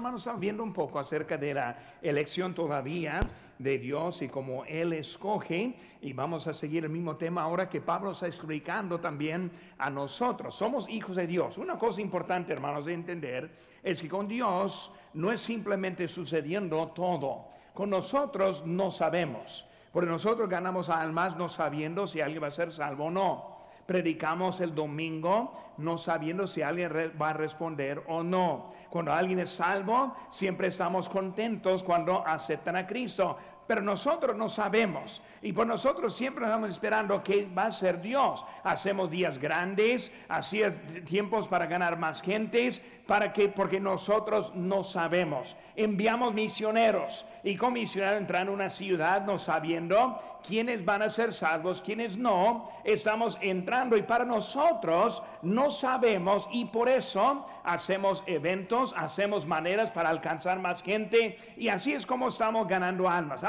hermanos, 0.00 0.22
estamos 0.22 0.40
viendo 0.40 0.62
un 0.62 0.72
poco 0.72 0.98
acerca 0.98 1.36
de 1.36 1.52
la 1.52 1.76
elección 2.00 2.54
todavía 2.54 3.20
de 3.58 3.78
Dios 3.78 4.22
y 4.22 4.28
cómo 4.28 4.64
Él 4.64 4.94
escoge. 4.94 5.76
Y 6.00 6.14
vamos 6.14 6.46
a 6.46 6.54
seguir 6.54 6.84
el 6.84 6.90
mismo 6.90 7.16
tema 7.16 7.42
ahora 7.42 7.68
que 7.68 7.82
Pablo 7.82 8.12
está 8.12 8.26
explicando 8.26 8.98
también 8.98 9.52
a 9.76 9.90
nosotros. 9.90 10.54
Somos 10.54 10.88
hijos 10.88 11.16
de 11.16 11.26
Dios. 11.26 11.58
Una 11.58 11.76
cosa 11.76 12.00
importante, 12.00 12.50
hermanos, 12.50 12.86
de 12.86 12.94
entender 12.94 13.50
es 13.82 14.00
que 14.00 14.08
con 14.08 14.26
Dios 14.26 14.90
no 15.12 15.32
es 15.32 15.40
simplemente 15.40 16.08
sucediendo 16.08 16.88
todo. 16.94 17.48
Con 17.74 17.90
nosotros 17.90 18.64
no 18.64 18.90
sabemos. 18.90 19.66
Porque 19.92 20.08
nosotros 20.08 20.48
ganamos 20.48 20.88
almas 20.88 21.36
no 21.36 21.46
sabiendo 21.46 22.06
si 22.06 22.22
alguien 22.22 22.42
va 22.42 22.46
a 22.46 22.52
ser 22.52 22.72
salvo 22.72 23.04
o 23.04 23.10
no 23.10 23.49
predicamos 23.90 24.60
el 24.60 24.72
domingo 24.72 25.52
no 25.78 25.98
sabiendo 25.98 26.46
si 26.46 26.62
alguien 26.62 26.92
va 27.20 27.30
a 27.30 27.32
responder 27.32 28.04
o 28.06 28.22
no. 28.22 28.70
Cuando 28.88 29.12
alguien 29.12 29.40
es 29.40 29.50
salvo, 29.50 30.14
siempre 30.28 30.68
estamos 30.68 31.08
contentos 31.08 31.82
cuando 31.82 32.24
aceptan 32.24 32.76
a 32.76 32.86
Cristo 32.86 33.36
pero 33.70 33.82
nosotros 33.82 34.36
no 34.36 34.48
sabemos. 34.48 35.22
Y 35.42 35.52
por 35.52 35.64
nosotros 35.64 36.12
siempre 36.12 36.44
estamos 36.44 36.70
esperando 36.70 37.22
que 37.22 37.46
va 37.46 37.66
a 37.66 37.70
ser 37.70 38.02
Dios. 38.02 38.44
Hacemos 38.64 39.12
días 39.12 39.38
grandes, 39.38 40.10
hacía 40.28 40.74
tiempos 41.04 41.46
para 41.46 41.66
ganar 41.66 41.96
más 41.96 42.20
gentes, 42.20 42.82
para 43.06 43.32
que, 43.32 43.48
porque 43.48 43.78
nosotros 43.78 44.52
no 44.56 44.82
sabemos. 44.82 45.56
Enviamos 45.76 46.34
misioneros 46.34 47.24
y 47.44 47.56
con 47.56 47.72
misioneros 47.74 48.20
entrar 48.20 48.42
en 48.42 48.48
una 48.48 48.68
ciudad 48.68 49.24
no 49.24 49.38
sabiendo 49.38 50.18
quiénes 50.46 50.84
van 50.84 51.02
a 51.02 51.10
ser 51.10 51.32
salvos, 51.32 51.80
quiénes 51.80 52.16
no. 52.16 52.70
Estamos 52.84 53.38
entrando 53.40 53.96
y 53.96 54.02
para 54.02 54.24
nosotros 54.24 55.22
no 55.42 55.70
sabemos 55.70 56.48
y 56.52 56.66
por 56.66 56.88
eso 56.88 57.46
hacemos 57.64 58.22
eventos, 58.26 58.94
hacemos 58.96 59.46
maneras 59.46 59.90
para 59.90 60.08
alcanzar 60.08 60.58
más 60.58 60.82
gente 60.82 61.36
y 61.56 61.68
así 61.68 61.92
es 61.92 62.04
como 62.04 62.28
estamos 62.28 62.66
ganando 62.68 63.08
almas. 63.08 63.44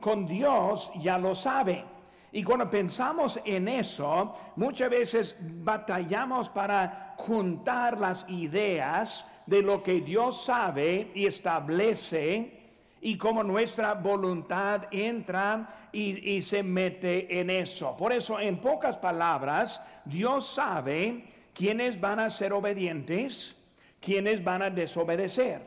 Con 0.00 0.26
Dios 0.26 0.90
ya 0.98 1.18
lo 1.18 1.34
sabe. 1.34 1.84
Y 2.32 2.44
cuando 2.44 2.70
pensamos 2.70 3.40
en 3.44 3.68
eso, 3.68 4.34
muchas 4.56 4.88
veces 4.88 5.36
batallamos 5.40 6.48
para 6.48 7.14
juntar 7.18 7.98
las 7.98 8.24
ideas 8.28 9.26
de 9.46 9.62
lo 9.62 9.82
que 9.82 10.00
Dios 10.00 10.44
sabe 10.44 11.10
y 11.14 11.26
establece 11.26 12.58
y 13.00 13.16
cómo 13.16 13.42
nuestra 13.42 13.94
voluntad 13.94 14.84
entra 14.92 15.88
y, 15.90 16.36
y, 16.36 16.42
se 16.42 16.62
mete 16.62 17.40
en 17.40 17.50
eso. 17.50 17.96
Por 17.96 18.12
eso, 18.12 18.38
en 18.38 18.58
pocas 18.58 18.96
palabras, 18.96 19.82
Dios 20.04 20.46
sabe 20.46 21.24
quiénes 21.52 21.98
van 22.00 22.20
a 22.20 22.30
ser 22.30 22.52
obedientes, 22.52 23.56
quiénes 24.00 24.44
van 24.44 24.62
a 24.62 24.70
desobedecer. 24.70 25.62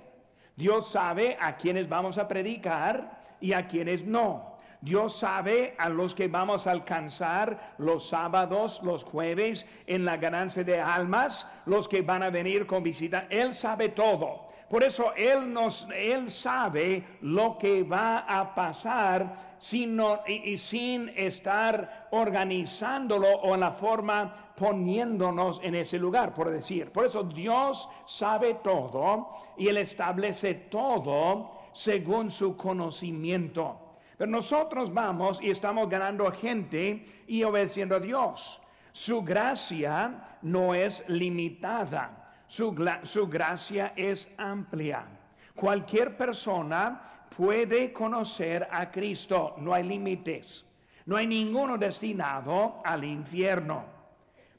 Dios 0.55 0.91
sabe 0.91 1.35
a 1.39 1.57
quiénes 1.57 1.89
vamos 1.89 2.17
a 2.17 2.27
predicar 2.27 3.22
y 3.43 3.51
a 3.51 3.67
quienes 3.67 4.05
no. 4.05 4.53
Dios 4.79 5.17
sabe 5.17 5.75
a 5.77 5.89
los 5.89 6.15
que 6.15 6.29
vamos 6.29 6.65
a 6.65 6.71
alcanzar 6.71 7.75
los 7.77 8.07
sábados, 8.07 8.81
los 8.83 9.03
jueves, 9.03 9.65
en 9.85 10.05
la 10.05 10.15
ganancia 10.15 10.63
de 10.63 10.79
almas, 10.79 11.45
los 11.65 11.89
que 11.89 12.01
van 12.01 12.23
a 12.23 12.29
venir 12.29 12.65
con 12.65 12.83
visita. 12.83 13.27
Él 13.29 13.53
sabe 13.53 13.89
todo. 13.89 14.47
Por 14.69 14.81
eso 14.83 15.13
Él, 15.15 15.53
nos, 15.53 15.87
él 15.93 16.31
sabe 16.31 17.03
lo 17.21 17.57
que 17.57 17.83
va 17.83 18.19
a 18.19 18.55
pasar 18.55 19.55
sin, 19.57 20.01
y, 20.25 20.57
sin 20.57 21.09
estar 21.15 22.07
organizándolo 22.11 23.27
o 23.27 23.53
en 23.53 23.59
la 23.59 23.71
forma 23.71 24.53
poniéndonos 24.55 25.59
en 25.63 25.75
ese 25.75 25.99
lugar, 25.99 26.33
por 26.33 26.49
decir. 26.49 26.91
Por 26.91 27.05
eso 27.05 27.23
Dios 27.23 27.89
sabe 28.05 28.55
todo 28.55 29.29
y 29.57 29.67
Él 29.67 29.77
establece 29.77 30.53
todo 30.55 31.62
según 31.73 32.31
su 32.31 32.55
conocimiento. 32.55 33.97
Pero 34.17 34.31
nosotros 34.31 34.93
vamos 34.93 35.41
y 35.41 35.49
estamos 35.49 35.89
ganando 35.89 36.31
gente 36.31 37.23
y 37.27 37.43
obedeciendo 37.43 37.95
a 37.95 37.99
Dios. 37.99 38.61
Su 38.91 39.23
gracia 39.23 40.37
no 40.43 40.75
es 40.75 41.03
limitada, 41.07 42.33
su, 42.47 42.75
su 43.03 43.27
gracia 43.27 43.93
es 43.95 44.29
amplia. 44.37 45.05
Cualquier 45.55 46.15
persona 46.15 47.01
puede 47.35 47.91
conocer 47.91 48.67
a 48.71 48.91
Cristo, 48.91 49.55
no 49.57 49.73
hay 49.73 49.83
límites. 49.83 50.65
No 51.05 51.17
hay 51.17 51.27
ninguno 51.27 51.77
destinado 51.77 52.81
al 52.83 53.03
infierno. 53.03 53.83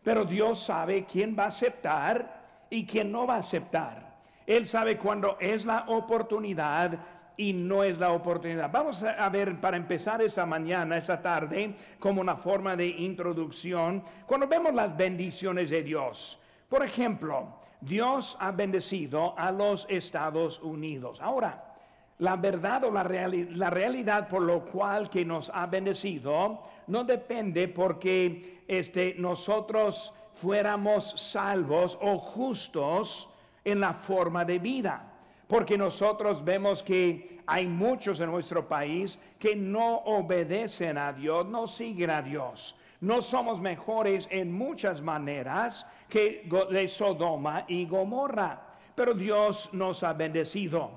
Pero 0.03 0.25
Dios 0.25 0.63
sabe 0.63 1.07
quién 1.07 1.35
va 1.39 1.45
a 1.45 1.49
aceptar 1.49 2.67
y 2.69 2.85
quién 2.85 3.11
no 3.11 3.27
va 3.27 3.37
a 3.37 3.39
aceptar. 3.39 4.04
Él 4.47 4.66
sabe 4.66 4.99
cuándo 4.99 5.37
es 5.41 5.65
la 5.65 5.84
oportunidad 5.88 6.99
y 7.37 7.53
no 7.53 7.82
es 7.82 7.99
la 7.99 8.12
oportunidad. 8.12 8.71
Vamos 8.71 9.03
a 9.03 9.28
ver 9.28 9.59
para 9.59 9.77
empezar 9.77 10.22
esta 10.22 10.47
mañana, 10.47 10.97
esta 10.97 11.21
tarde, 11.21 11.75
como 11.99 12.21
una 12.21 12.37
forma 12.37 12.77
de 12.77 12.87
introducción, 12.87 14.03
cuando 14.27 14.47
vemos 14.47 14.75
las 14.75 14.97
bendiciones 14.97 15.71
de 15.71 15.82
Dios. 15.82 16.38
Por 16.69 16.84
ejemplo, 16.84 17.49
Dios 17.81 18.37
ha 18.41 18.53
bendecido 18.53 19.38
a 19.38 19.50
los 19.50 19.87
Estados 19.88 20.61
Unidos. 20.61 21.21
Ahora, 21.21 21.75
la 22.19 22.37
verdad 22.37 22.84
o 22.84 22.91
la, 22.91 23.03
la 23.05 23.71
realidad 23.71 24.28
por 24.28 24.43
lo 24.43 24.65
cual 24.65 25.11
que 25.11 25.25
nos 25.25 25.50
ha 25.53 25.66
bendecido 25.66 26.62
no 26.87 27.05
depende 27.05 27.66
porque 27.69 28.62
este, 28.69 29.16
nosotros 29.19 30.12
fuéramos 30.34 31.11
salvos 31.21 31.99
o 32.00 32.19
justos 32.19 33.28
en 33.65 33.81
la 33.81 33.95
forma 33.95 34.45
de 34.45 34.59
vida. 34.59 35.11
Porque 35.47 35.77
nosotros 35.77 36.45
vemos 36.45 36.83
que 36.83 37.41
hay 37.47 37.67
muchos 37.67 38.21
en 38.21 38.31
nuestro 38.31 38.67
país 38.67 39.19
que 39.39 39.55
no 39.55 39.97
obedecen 39.99 40.99
a 40.99 41.13
Dios, 41.13 41.47
no 41.47 41.67
siguen 41.67 42.11
a 42.11 42.23
Dios. 42.23 42.77
No 43.01 43.21
somos 43.21 43.61
mejores 43.61 44.27
en 44.31 44.53
muchas 44.53 45.03
maneras 45.03 45.87
que 46.09 46.49
Sodoma 46.89 47.65
y 47.69 47.87
Gomorra, 47.87 48.63
pero 48.95 49.13
Dios 49.13 49.69
nos 49.73 50.03
ha 50.03 50.15
bendecido. 50.15 50.91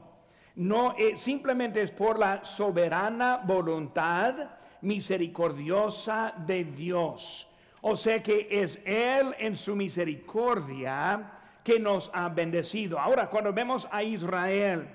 No 0.55 0.95
eh, 0.97 1.17
simplemente 1.17 1.81
es 1.81 1.91
por 1.91 2.17
la 2.17 2.43
soberana 2.43 3.41
voluntad 3.43 4.35
misericordiosa 4.81 6.33
de 6.45 6.63
Dios. 6.63 7.47
O 7.81 7.95
sea 7.95 8.23
que 8.23 8.47
es 8.49 8.79
Él 8.85 9.35
en 9.37 9.55
su 9.55 9.75
misericordia 9.75 11.36
que 11.67 11.79
nos 11.81 12.09
ha 12.13 12.29
bendecido. 12.29 12.97
Ahora, 12.97 13.29
cuando 13.29 13.51
vemos 13.51 13.89
a 13.91 14.01
Israel, 14.01 14.87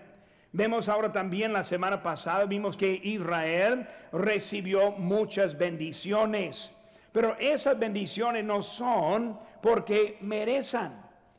vemos 0.53 0.89
ahora 0.89 1.13
también 1.13 1.53
la 1.53 1.65
semana 1.65 2.03
pasada, 2.03 2.47
vimos 2.47 2.79
que 2.79 2.99
Israel 3.05 3.87
recibió 4.11 4.93
muchas 4.93 5.59
bendiciones, 5.59 6.71
pero 7.13 7.37
esas 7.39 7.79
bendiciones 7.79 8.43
no 8.43 8.63
son 8.63 9.39
porque 9.61 10.17
merecen, 10.23 10.93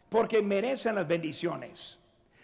porque 0.07 0.43
merecen 0.43 0.93
las 0.93 1.07
bendiciones. 1.07 1.97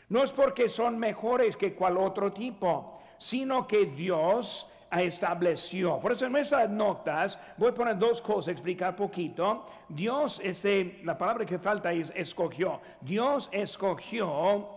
No 0.08 0.24
es 0.24 0.32
porque 0.32 0.68
son 0.68 0.98
mejores 0.98 1.56
que 1.56 1.76
cual 1.76 1.96
otro 1.96 2.34
tipo, 2.34 3.04
sino 3.20 3.68
que 3.68 3.86
Dios 3.86 4.68
estableció. 4.92 6.00
Por 6.00 6.12
eso 6.12 6.26
en 6.26 6.32
nuestras 6.32 6.70
notas 6.70 7.40
voy 7.58 7.70
a 7.70 7.74
poner 7.74 7.98
dos 7.98 8.22
cosas, 8.22 8.50
explicar 8.50 8.96
poquito. 8.96 9.66
Dios, 9.88 10.42
este, 10.44 11.02
la 11.04 11.18
palabra 11.18 11.46
que 11.46 11.60
falta 11.60 11.92
es 11.94 12.12
escogió. 12.16 12.82
Dios 13.02 13.50
escogió 13.52 14.68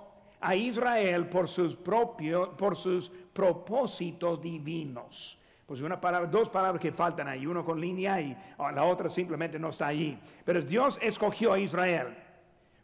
a 0.41 0.57
Israel 0.57 1.29
por 1.29 1.49
sus 1.49 1.77
propios, 1.77 2.51
por 2.51 2.77
sus 2.77 3.11
propósitos 3.33 4.43
divinos. 4.43 5.39
Pues 5.67 5.81
una 5.81 5.99
palabra, 6.01 6.29
dos 6.29 6.49
palabras 6.51 6.83
que 6.83 6.93
faltan 6.93 7.29
ahí, 7.29 7.47
uno 7.47 7.65
con 7.65 7.81
línea 7.81 8.21
y 8.21 8.37
la 8.75 8.85
otra 8.85 9.09
simplemente 9.09 9.59
no 9.59 9.71
está 9.71 9.87
allí. 9.87 10.19
Pero 10.45 10.61
Dios 10.61 10.99
escogió 11.01 11.53
a 11.53 11.59
Israel 11.59 12.15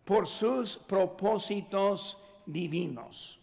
por 0.04 0.26
sus 0.26 0.78
propósitos 0.78 2.16
divinos. 2.46 3.38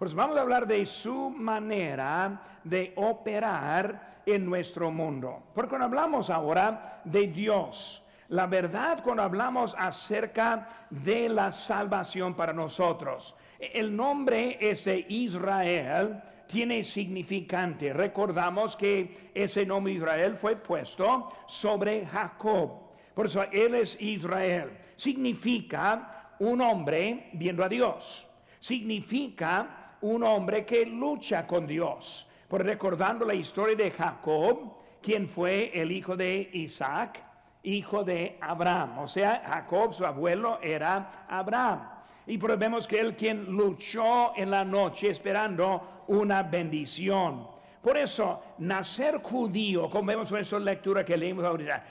Pues 0.00 0.14
vamos 0.14 0.38
a 0.38 0.40
hablar 0.40 0.66
de 0.66 0.86
su 0.86 1.28
manera 1.28 2.40
de 2.64 2.94
operar 2.96 4.22
en 4.24 4.46
nuestro 4.46 4.90
mundo. 4.90 5.42
Porque 5.54 5.68
cuando 5.68 5.84
hablamos 5.84 6.30
ahora 6.30 7.02
de 7.04 7.26
Dios, 7.26 8.02
la 8.28 8.46
verdad 8.46 9.02
cuando 9.04 9.22
hablamos 9.22 9.76
acerca 9.78 10.86
de 10.88 11.28
la 11.28 11.52
salvación 11.52 12.32
para 12.34 12.54
nosotros, 12.54 13.36
el 13.58 13.94
nombre 13.94 14.56
ese 14.58 15.04
Israel 15.06 16.22
tiene 16.46 16.82
significante. 16.82 17.92
Recordamos 17.92 18.76
que 18.76 19.32
ese 19.34 19.66
nombre 19.66 19.92
Israel 19.92 20.34
fue 20.34 20.56
puesto 20.56 21.28
sobre 21.44 22.06
Jacob. 22.06 22.70
Por 23.12 23.26
eso 23.26 23.42
él 23.52 23.74
es 23.74 24.00
Israel. 24.00 24.78
Significa 24.96 26.36
un 26.38 26.62
hombre 26.62 27.28
viendo 27.34 27.62
a 27.62 27.68
Dios. 27.68 28.26
Significa 28.58 29.79
un 30.02 30.22
hombre 30.22 30.64
que 30.64 30.86
lucha 30.86 31.46
con 31.46 31.66
Dios. 31.66 32.26
Por 32.48 32.64
recordando 32.64 33.24
la 33.24 33.34
historia 33.34 33.76
de 33.76 33.90
Jacob, 33.90 34.74
quien 35.00 35.28
fue 35.28 35.70
el 35.74 35.92
hijo 35.92 36.16
de 36.16 36.50
Isaac, 36.52 37.22
hijo 37.62 38.04
de 38.04 38.38
Abraham. 38.40 38.98
O 38.98 39.08
sea, 39.08 39.42
Jacob, 39.46 39.92
su 39.92 40.04
abuelo, 40.04 40.58
era 40.62 41.26
Abraham. 41.28 41.88
Y 42.26 42.36
vemos 42.36 42.86
que 42.86 43.00
él 43.00 43.16
quien 43.16 43.44
luchó 43.46 44.32
en 44.36 44.50
la 44.50 44.64
noche 44.64 45.10
esperando 45.10 46.04
una 46.08 46.42
bendición. 46.42 47.46
Por 47.82 47.96
eso, 47.96 48.42
nacer 48.58 49.22
judío, 49.22 49.88
como 49.88 50.08
vemos 50.08 50.30
en 50.32 50.38
esa 50.38 50.58
lectura 50.58 51.04
que 51.04 51.16
leímos 51.16 51.44
ahorita, 51.44 51.84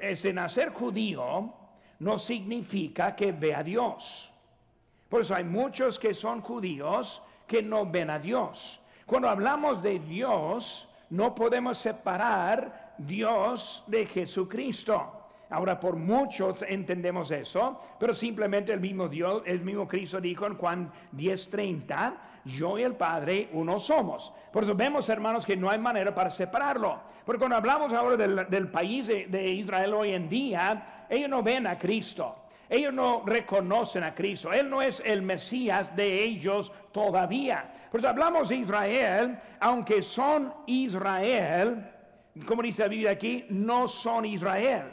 ese 0.00 0.32
nacer 0.32 0.70
judío 0.70 1.52
no 1.98 2.18
significa 2.18 3.16
que 3.16 3.32
ve 3.32 3.54
a 3.54 3.62
Dios. 3.62 4.32
Por 5.08 5.22
eso 5.22 5.34
hay 5.34 5.44
muchos 5.44 5.98
que 5.98 6.14
son 6.14 6.40
judíos 6.40 7.22
que 7.46 7.62
no 7.62 7.86
ven 7.86 8.10
a 8.10 8.18
Dios. 8.18 8.80
Cuando 9.06 9.28
hablamos 9.28 9.82
de 9.82 9.98
Dios, 9.98 10.88
no 11.10 11.34
podemos 11.34 11.78
separar 11.78 12.94
Dios 12.98 13.84
de 13.86 14.06
Jesucristo. 14.06 15.20
Ahora, 15.50 15.78
por 15.78 15.96
muchos 15.96 16.62
entendemos 16.62 17.30
eso, 17.30 17.78
pero 18.00 18.14
simplemente 18.14 18.72
el 18.72 18.80
mismo 18.80 19.08
Dios, 19.08 19.42
el 19.46 19.60
mismo 19.60 19.86
Cristo 19.86 20.20
dijo 20.20 20.46
en 20.46 20.56
Juan 20.56 20.90
10:30, 21.12 22.14
yo 22.44 22.78
y 22.78 22.82
el 22.82 22.96
Padre 22.96 23.50
uno 23.52 23.78
somos. 23.78 24.32
Por 24.52 24.64
eso 24.64 24.74
vemos, 24.74 25.08
hermanos, 25.08 25.46
que 25.46 25.56
no 25.56 25.70
hay 25.70 25.78
manera 25.78 26.14
para 26.14 26.30
separarlo. 26.30 26.98
Porque 27.24 27.38
cuando 27.38 27.56
hablamos 27.56 27.92
ahora 27.92 28.16
del, 28.16 28.68
país 28.68 29.06
de, 29.06 29.50
Israel 29.50 29.94
hoy 29.94 30.12
en 30.12 30.28
día, 30.28 31.06
ellos 31.08 31.30
no 31.30 31.42
ven 31.42 31.66
a 31.66 31.78
Cristo. 31.78 32.34
Ellos 32.74 32.92
no 32.92 33.22
reconocen 33.24 34.02
a 34.02 34.12
Cristo. 34.12 34.52
Él 34.52 34.68
no 34.68 34.82
es 34.82 35.00
el 35.06 35.22
Mesías 35.22 35.94
de 35.94 36.24
ellos 36.24 36.72
todavía. 36.90 37.72
Pues 37.88 38.04
hablamos 38.04 38.48
de 38.48 38.56
Israel, 38.56 39.38
aunque 39.60 40.02
son 40.02 40.52
Israel, 40.66 41.88
como 42.44 42.62
dice 42.62 42.82
la 42.82 42.88
Biblia 42.88 43.10
aquí, 43.12 43.46
no 43.50 43.86
son 43.86 44.24
Israel. 44.24 44.86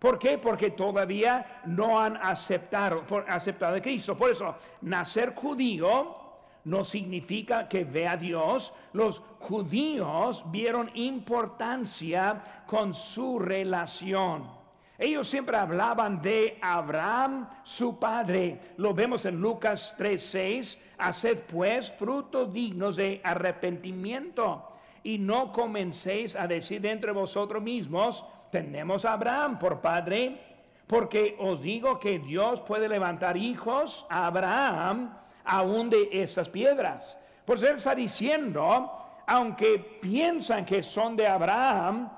¿Por 0.00 0.18
qué? 0.18 0.38
Porque 0.38 0.72
todavía 0.72 1.62
no 1.66 2.00
han 2.00 2.16
aceptado, 2.16 3.04
aceptado 3.28 3.76
a 3.76 3.80
Cristo. 3.80 4.16
Por 4.16 4.32
eso, 4.32 4.56
nacer 4.80 5.32
judío 5.32 6.16
no 6.64 6.82
significa 6.82 7.68
que 7.68 7.84
ve 7.84 8.08
a 8.08 8.16
Dios. 8.16 8.74
Los 8.92 9.20
judíos 9.38 10.42
vieron 10.50 10.90
importancia 10.94 12.64
con 12.66 12.92
su 12.92 13.38
relación. 13.38 14.59
Ellos 15.00 15.28
siempre 15.28 15.56
hablaban 15.56 16.20
de 16.20 16.58
Abraham, 16.60 17.48
su 17.64 17.98
padre. 17.98 18.60
Lo 18.76 18.92
vemos 18.92 19.24
en 19.24 19.40
Lucas 19.40 19.94
3:6. 19.96 20.78
Haced 20.98 21.38
pues 21.44 21.90
frutos 21.90 22.52
dignos 22.52 22.96
de 22.96 23.18
arrepentimiento 23.24 24.70
y 25.02 25.16
no 25.16 25.52
comencéis 25.52 26.36
a 26.36 26.46
decir 26.46 26.84
entre 26.84 27.12
vosotros 27.12 27.62
mismos, 27.62 28.26
tenemos 28.50 29.06
a 29.06 29.14
Abraham 29.14 29.58
por 29.58 29.80
padre, 29.80 30.38
porque 30.86 31.34
os 31.38 31.62
digo 31.62 31.98
que 31.98 32.18
Dios 32.18 32.60
puede 32.60 32.86
levantar 32.86 33.38
hijos 33.38 34.06
a 34.10 34.26
Abraham 34.26 35.16
aún 35.44 35.88
de 35.88 36.10
estas 36.12 36.50
piedras. 36.50 37.18
Pues 37.46 37.62
él 37.62 37.76
está 37.76 37.94
diciendo, 37.94 38.92
aunque 39.26 39.78
piensan 39.78 40.66
que 40.66 40.82
son 40.82 41.16
de 41.16 41.26
Abraham, 41.26 42.10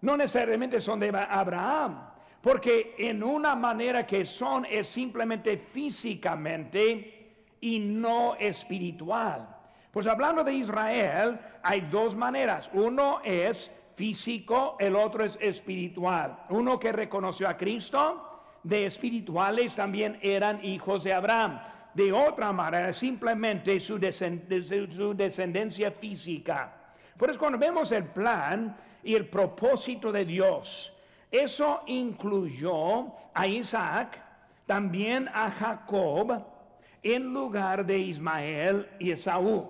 no 0.00 0.16
necesariamente 0.16 0.80
son 0.80 0.98
de 0.98 1.08
Abraham, 1.08 2.11
porque 2.42 2.96
en 2.98 3.22
una 3.22 3.54
manera 3.54 4.04
que 4.04 4.26
son 4.26 4.66
es 4.68 4.88
simplemente 4.88 5.56
físicamente 5.56 7.46
y 7.60 7.78
no 7.78 8.34
espiritual. 8.34 9.48
Pues 9.92 10.08
hablando 10.08 10.42
de 10.42 10.52
Israel, 10.52 11.38
hay 11.62 11.82
dos 11.82 12.16
maneras. 12.16 12.68
Uno 12.72 13.20
es 13.24 13.70
físico, 13.94 14.76
el 14.80 14.96
otro 14.96 15.24
es 15.24 15.38
espiritual. 15.40 16.44
Uno 16.48 16.80
que 16.80 16.90
reconoció 16.90 17.48
a 17.48 17.56
Cristo, 17.56 18.42
de 18.64 18.86
espirituales 18.86 19.76
también 19.76 20.18
eran 20.20 20.64
hijos 20.64 21.04
de 21.04 21.12
Abraham. 21.12 21.60
De 21.94 22.12
otra 22.12 22.52
manera, 22.52 22.92
simplemente 22.92 23.78
su, 23.78 24.00
su 24.00 25.14
descendencia 25.14 25.92
física. 25.92 26.74
Por 27.16 27.30
eso 27.30 27.38
cuando 27.38 27.58
vemos 27.58 27.92
el 27.92 28.06
plan 28.06 28.76
y 29.04 29.14
el 29.14 29.28
propósito 29.28 30.10
de 30.10 30.24
Dios, 30.24 30.92
eso 31.32 31.82
incluyó 31.86 33.06
a 33.34 33.46
Isaac, 33.46 34.22
también 34.66 35.28
a 35.32 35.50
Jacob, 35.50 36.44
en 37.02 37.32
lugar 37.32 37.84
de 37.84 37.98
Ismael 37.98 38.88
y 39.00 39.10
Esaú. 39.10 39.66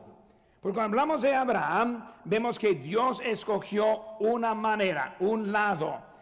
Porque 0.61 0.77
cuando 0.77 1.01
hablamos 1.01 1.23
de 1.23 1.35
Abraham, 1.35 2.05
vemos 2.25 2.59
que 2.59 2.75
Dios 2.75 3.21
escogió 3.25 4.17
una 4.21 4.55
manera, 4.55 5.17
un 5.21 5.51
lado. 5.51 6.13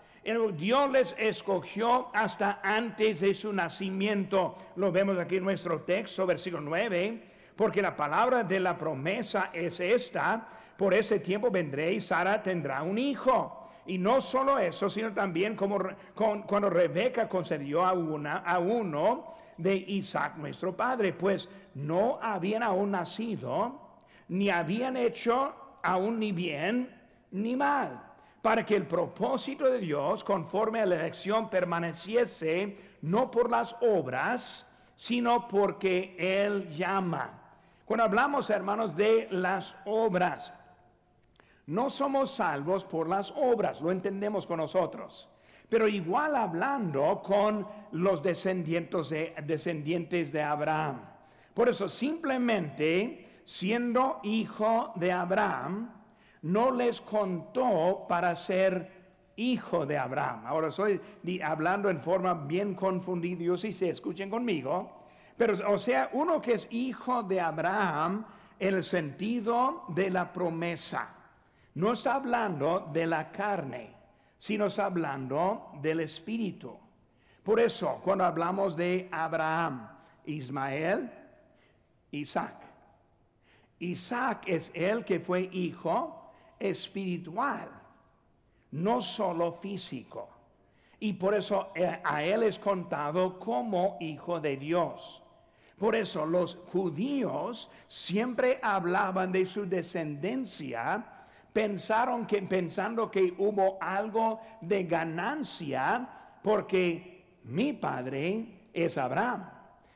Dios 0.56 0.90
les 0.90 1.14
escogió 1.18 2.08
hasta 2.12 2.60
antes 2.62 3.20
de 3.20 3.34
su 3.34 3.52
nacimiento. 3.52 4.56
Lo 4.76 4.92
vemos 4.92 5.18
aquí 5.18 5.36
en 5.36 5.44
nuestro 5.44 5.80
texto, 5.80 6.26
versículo 6.26 6.62
9. 6.62 7.22
Porque 7.56 7.82
la 7.82 7.96
palabra 7.96 8.44
de 8.44 8.60
la 8.60 8.76
promesa 8.76 9.50
es 9.52 9.80
esta. 9.80 10.46
Por 10.76 10.94
ese 10.94 11.18
tiempo 11.18 11.50
vendré 11.50 11.92
y 11.92 12.00
Sara 12.00 12.42
tendrá 12.42 12.82
un 12.82 12.96
hijo. 12.96 13.59
Y 13.90 13.98
no 13.98 14.20
solo 14.20 14.56
eso, 14.56 14.88
sino 14.88 15.12
también 15.12 15.56
como 15.56 15.80
cuando 16.14 16.70
Rebeca 16.70 17.28
concedió 17.28 17.84
a, 17.84 17.92
una, 17.92 18.36
a 18.36 18.60
uno 18.60 19.34
de 19.56 19.74
Isaac, 19.74 20.36
nuestro 20.36 20.76
padre, 20.76 21.12
pues 21.12 21.48
no 21.74 22.16
habían 22.22 22.62
aún 22.62 22.92
nacido 22.92 23.80
ni 24.28 24.48
habían 24.48 24.96
hecho 24.96 25.52
aún 25.82 26.20
ni 26.20 26.30
bien 26.30 26.88
ni 27.32 27.56
mal, 27.56 28.00
para 28.40 28.64
que 28.64 28.76
el 28.76 28.86
propósito 28.86 29.64
de 29.64 29.80
Dios, 29.80 30.22
conforme 30.22 30.80
a 30.80 30.86
la 30.86 30.94
elección, 30.94 31.50
permaneciese 31.50 32.76
no 33.02 33.28
por 33.28 33.50
las 33.50 33.74
obras, 33.80 34.70
sino 34.94 35.48
porque 35.48 36.14
Él 36.16 36.68
llama. 36.68 37.40
Cuando 37.84 38.04
hablamos, 38.04 38.50
hermanos, 38.50 38.94
de 38.94 39.26
las 39.32 39.76
obras, 39.84 40.52
no 41.70 41.88
somos 41.88 42.32
salvos 42.32 42.84
por 42.84 43.08
las 43.08 43.30
obras, 43.30 43.80
lo 43.80 43.92
entendemos 43.92 44.44
con 44.44 44.56
nosotros. 44.56 45.28
Pero 45.68 45.86
igual 45.86 46.34
hablando 46.34 47.22
con 47.22 47.64
los 47.92 48.20
descendientes 48.24 49.08
de, 49.10 49.34
descendientes 49.46 50.32
de 50.32 50.42
Abraham. 50.42 51.00
Por 51.54 51.68
eso 51.68 51.88
simplemente 51.88 53.42
siendo 53.44 54.18
hijo 54.24 54.92
de 54.96 55.12
Abraham, 55.12 55.92
no 56.42 56.72
les 56.72 57.00
contó 57.00 58.04
para 58.08 58.34
ser 58.34 58.90
hijo 59.36 59.86
de 59.86 59.96
Abraham. 59.96 60.46
Ahora 60.46 60.68
estoy 60.68 61.00
hablando 61.40 61.88
en 61.88 62.00
forma 62.00 62.34
bien 62.34 62.74
confundida, 62.74 63.56
si 63.56 63.72
se 63.72 63.90
escuchen 63.90 64.28
conmigo. 64.28 65.04
Pero, 65.36 65.54
o 65.72 65.78
sea, 65.78 66.10
uno 66.14 66.42
que 66.42 66.54
es 66.54 66.66
hijo 66.72 67.22
de 67.22 67.40
Abraham 67.40 68.26
en 68.58 68.74
el 68.74 68.82
sentido 68.82 69.84
de 69.86 70.10
la 70.10 70.32
promesa. 70.32 71.19
No 71.74 71.92
está 71.92 72.14
hablando 72.14 72.88
de 72.92 73.06
la 73.06 73.30
carne, 73.30 73.94
sino 74.38 74.66
está 74.66 74.86
hablando 74.86 75.72
del 75.80 76.00
espíritu. 76.00 76.76
Por 77.42 77.60
eso, 77.60 78.00
cuando 78.02 78.24
hablamos 78.24 78.76
de 78.76 79.08
Abraham, 79.10 79.88
Ismael, 80.24 81.10
Isaac, 82.10 82.56
Isaac 83.78 84.44
es 84.46 84.70
el 84.74 85.04
que 85.04 85.20
fue 85.20 85.48
hijo 85.52 86.32
espiritual, 86.58 87.68
no 88.72 89.00
solo 89.00 89.52
físico. 89.52 90.28
Y 91.00 91.14
por 91.14 91.34
eso 91.34 91.72
eh, 91.74 91.98
a 92.04 92.22
él 92.22 92.42
es 92.42 92.58
contado 92.58 93.38
como 93.38 93.96
hijo 94.00 94.38
de 94.38 94.58
Dios. 94.58 95.22
Por 95.78 95.96
eso 95.96 96.26
los 96.26 96.56
judíos 96.70 97.70
siempre 97.86 98.60
hablaban 98.62 99.32
de 99.32 99.46
su 99.46 99.64
descendencia, 99.64 101.19
pensaron 101.52 102.26
que 102.26 102.42
pensando 102.42 103.10
que 103.10 103.34
hubo 103.38 103.78
algo 103.80 104.40
de 104.60 104.84
ganancia 104.84 106.08
porque 106.42 107.38
mi 107.44 107.72
padre 107.72 108.68
es 108.72 108.96
Abraham, 108.96 109.48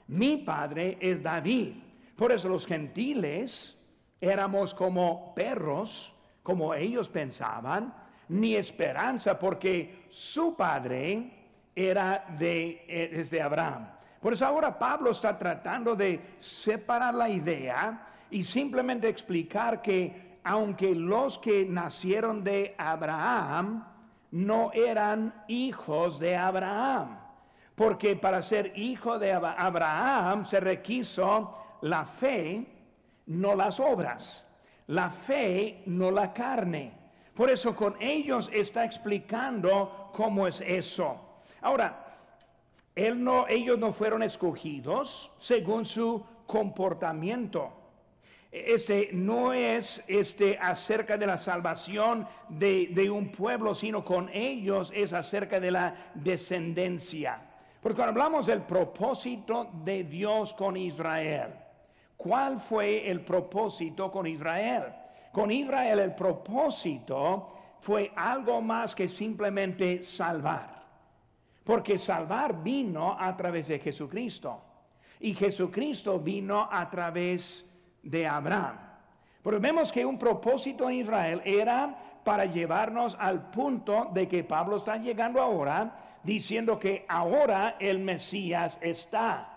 mi 0.09 0.39
padre 0.39 0.99
es 1.01 1.23
David. 1.23 1.75
Por 2.17 2.33
eso 2.33 2.49
los 2.49 2.67
gentiles 2.67 3.79
éramos 4.21 4.75
como 4.75 5.35
perros, 5.35 6.15
como 6.43 6.75
ellos 6.75 7.09
pensaban, 7.09 7.95
ni 8.29 8.55
esperanza, 8.55 9.39
porque 9.39 10.07
su 10.09 10.57
padre 10.57 11.31
era 11.75 12.25
de, 12.39 12.85
eh, 12.89 13.25
de 13.29 13.43
Abraham. 13.43 13.89
Por 14.21 14.33
eso 14.33 14.47
ahora 14.47 14.79
Pablo 14.79 15.11
está 15.11 15.37
tratando 15.37 15.95
de 15.95 16.37
separar 16.39 17.15
la 17.15 17.29
idea 17.29 18.07
y 18.31 18.43
simplemente 18.43 19.09
explicar 19.09 19.83
que 19.83 20.34
aunque 20.45 20.95
los 20.95 21.39
que 21.39 21.65
nacieron 21.65 22.45
de 22.45 22.75
Abraham 22.79 23.85
no 24.31 24.71
eran 24.73 25.45
hijos 25.49 26.19
de 26.19 26.37
Abraham, 26.37 27.19
porque 27.75 28.15
para 28.15 28.43
ser 28.43 28.73
hijo 28.79 29.19
de 29.19 29.33
Abraham 29.33 30.45
se 30.45 30.61
requiso 30.61 31.57
la 31.81 32.05
fe, 32.05 32.67
no 33.27 33.55
las 33.55 33.81
obras. 33.81 34.47
La 34.89 35.09
fe, 35.09 35.83
no 35.87 36.11
la 36.11 36.33
carne. 36.33 36.93
Por 37.35 37.51
eso 37.51 37.75
con 37.75 37.97
ellos 38.01 38.51
está 38.53 38.85
explicando 38.85 40.11
cómo 40.13 40.47
es 40.47 40.61
eso. 40.61 41.41
Ahora, 41.63 42.05
él 42.95 43.23
no, 43.23 43.47
ellos 43.49 43.79
no 43.79 43.93
fueron 43.93 44.23
escogidos 44.23 45.33
según 45.39 45.85
su 45.85 46.25
comportamiento. 46.47 47.73
Este 48.57 49.09
no 49.13 49.53
es 49.53 50.05
este 50.07 50.57
acerca 50.57 51.17
de 51.17 51.27
la 51.27 51.37
salvación 51.37 52.25
de, 52.49 52.87
de 52.93 53.11
un 53.11 53.33
pueblo, 53.33 53.75
sino 53.75 54.05
con 54.05 54.31
ellos 54.33 54.93
es 54.95 55.13
acerca 55.13 55.59
de 55.59 55.73
la 55.73 56.13
descendencia. 56.15 57.43
Porque 57.81 57.97
cuando 57.97 58.13
hablamos 58.13 58.47
del 58.47 58.63
propósito 58.63 59.71
de 59.83 60.05
Dios 60.05 60.55
con 60.55 60.77
Israel, 60.77 61.53
¿cuál 62.17 62.61
fue 62.61 63.11
el 63.11 63.23
propósito 63.23 64.09
con 64.13 64.25
Israel? 64.29 64.85
Con 65.33 65.51
Israel 65.51 65.99
el 65.99 66.15
propósito 66.15 67.55
fue 67.81 68.13
algo 68.15 68.63
más 68.63 68.95
que 68.95 69.09
simplemente 69.09 70.05
salvar. 70.05 70.81
Porque 71.65 71.99
salvar 71.99 72.63
vino 72.63 73.17
a 73.19 73.37
través 73.37 73.67
de 73.67 73.81
Jesucristo. 73.81 74.63
Y 75.19 75.35
Jesucristo 75.35 76.21
vino 76.21 76.69
a 76.71 76.89
través 76.89 77.74
de 78.05 78.27
Abraham. 78.27 78.77
Pero 79.43 79.61
vemos 79.61 79.93
que 79.93 80.07
un 80.07 80.19
propósito 80.19 80.89
en 80.89 80.97
Israel 80.97 81.43
era 81.45 81.95
para 82.25 82.47
llevarnos 82.47 83.17
al 83.21 83.51
punto 83.51 84.11
de 84.15 84.27
que 84.27 84.45
Pablo 84.45 84.77
está 84.77 84.97
llegando 84.97 85.41
ahora 85.41 86.19
diciendo 86.23 86.79
que 86.79 87.05
ahora 87.07 87.77
el 87.79 87.99
Mesías 87.99 88.79
está. 88.81 89.51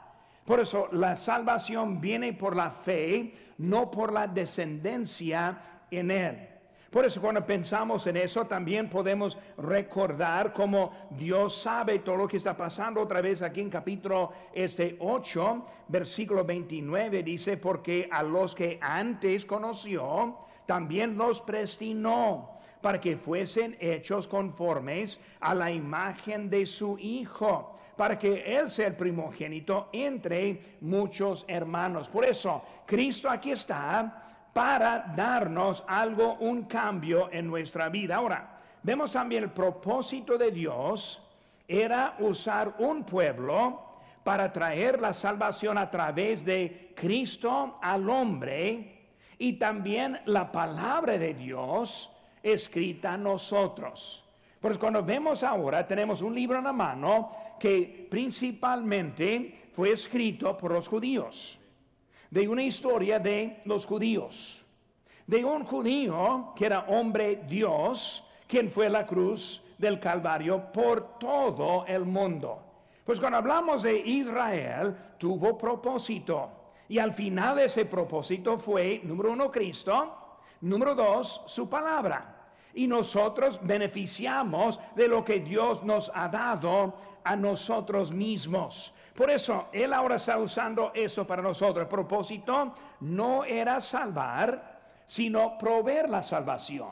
Por 0.46 0.60
eso 0.60 0.90
la 0.92 1.16
salvación 1.16 2.00
viene 2.00 2.34
por 2.34 2.56
la 2.56 2.70
fe, 2.70 3.34
no 3.60 3.90
por 3.90 4.14
la 4.14 4.28
descendencia 4.28 5.58
en 5.90 6.12
él. 6.12 6.50
Por 6.92 7.06
eso 7.06 7.20
cuando 7.22 7.46
pensamos 7.46 8.08
en 8.08 8.18
eso 8.18 8.46
también 8.46 8.90
podemos 8.90 9.38
recordar 9.58 10.54
cómo 10.54 10.92
Dios 11.12 11.62
sabe 11.62 12.00
todo 12.00 12.16
lo 12.16 12.28
que 12.28 12.38
está 12.38 12.56
pasando. 12.56 13.02
Otra 13.02 13.20
vez 13.22 13.42
aquí 13.42 13.62
en 13.62 13.70
capítulo 13.70 14.32
este 14.54 14.96
8, 15.00 15.66
versículo 15.90 16.46
29 16.46 17.24
dice, 17.24 17.58
porque 17.58 18.08
a 18.12 18.24
los 18.24 18.56
que 18.56 18.80
antes 18.82 19.46
conoció, 19.46 20.38
también 20.66 21.18
los 21.18 21.42
prestinó 21.42 22.58
para 22.82 23.02
que 23.02 23.18
fuesen 23.18 23.76
hechos 23.80 24.28
conformes 24.28 25.20
a 25.40 25.54
la 25.54 25.72
imagen 25.72 26.50
de 26.50 26.66
su 26.66 26.98
Hijo, 27.00 27.78
para 27.96 28.18
que 28.18 28.58
Él 28.58 28.70
sea 28.70 28.88
el 28.88 28.96
primogénito 28.96 29.90
entre 29.92 30.78
muchos 30.82 31.44
hermanos. 31.48 32.08
Por 32.08 32.24
eso, 32.24 32.62
Cristo 32.86 33.30
aquí 33.30 33.52
está 33.52 34.37
para 34.54 35.14
darnos 35.16 35.84
algo, 35.88 36.36
un 36.40 36.64
cambio 36.64 37.30
en 37.32 37.48
nuestra 37.48 37.90
vida. 37.90 38.16
Ahora, 38.16 38.60
vemos 38.84 39.12
también 39.12 39.44
el 39.44 39.52
propósito 39.52 40.38
de 40.38 40.52
Dios 40.52 41.22
era 41.68 42.16
usar 42.20 42.76
un 42.80 43.04
pueblo 43.04 43.88
para 44.24 44.52
traer 44.52 45.00
la 45.00 45.14
salvación 45.14 45.78
a 45.78 45.90
través 45.90 46.44
de 46.44 46.94
Cristo 46.96 47.78
al 47.82 48.10
hombre 48.10 49.06
y 49.38 49.54
también 49.54 50.20
la 50.26 50.52
palabra 50.52 51.18
de 51.18 51.34
Dios 51.34 52.12
escrita 52.42 53.14
a 53.14 53.18
nosotros. 53.18 54.24
Pues 54.60 54.78
cuando 54.78 55.04
vemos 55.04 55.44
ahora, 55.44 55.86
tenemos 55.86 56.22
un 56.22 56.34
libro 56.34 56.58
en 56.58 56.64
la 56.64 56.74
mano 56.74 57.32
que 57.60 58.08
principalmente 58.10 59.70
fue 59.72 59.92
escrito 59.92 60.58
por 60.58 60.72
los 60.72 60.88
judíos, 60.88 61.57
de 62.30 62.48
una 62.48 62.64
historia 62.64 63.20
de 63.20 63.62
los 63.66 63.86
judíos, 63.86 64.64
de 65.26 65.44
un 65.44 65.64
judío 65.64 66.54
que 66.56 66.66
era 66.66 66.86
hombre 66.88 67.44
Dios, 67.48 68.24
quien 68.48 68.70
fue 68.70 68.90
la 68.90 69.06
cruz 69.06 69.62
del 69.78 70.00
Calvario 70.00 70.72
por 70.72 71.20
todo 71.20 71.86
el 71.86 72.06
mundo. 72.06 72.64
Pues 73.04 73.20
cuando 73.20 73.38
hablamos 73.38 73.84
de 73.84 73.98
Israel, 73.98 74.96
tuvo 75.18 75.58
propósito. 75.58 76.52
Y 76.90 77.00
al 77.00 77.14
final 77.14 77.58
de 77.58 77.66
ese 77.66 77.86
propósito 77.86 78.58
fue, 78.58 79.02
número 79.04 79.32
uno, 79.32 79.52
Cristo, 79.52 80.38
número 80.62 80.96
dos, 80.96 81.42
su 81.46 81.70
palabra 81.70 82.38
y 82.78 82.86
nosotros 82.86 83.60
beneficiamos 83.64 84.80
de 84.96 85.08
lo 85.08 85.26
que 85.26 85.40
Dios 85.40 85.84
nos 85.84 86.12
ha 86.14 86.30
dado 86.30 86.94
a 87.24 87.36
nosotros 87.36 88.12
mismos. 88.12 88.94
Por 89.18 89.32
eso 89.32 89.70
Él 89.72 89.94
ahora 89.94 90.18
está 90.18 90.38
usando 90.38 90.92
eso 90.94 91.26
para 91.26 91.42
nosotros. 91.42 91.82
El 91.82 91.90
propósito 91.90 92.76
no 93.00 93.44
era 93.44 93.82
salvar, 93.82 94.78
sino 95.08 95.58
proveer 95.58 96.08
la 96.08 96.22
salvación. 96.22 96.92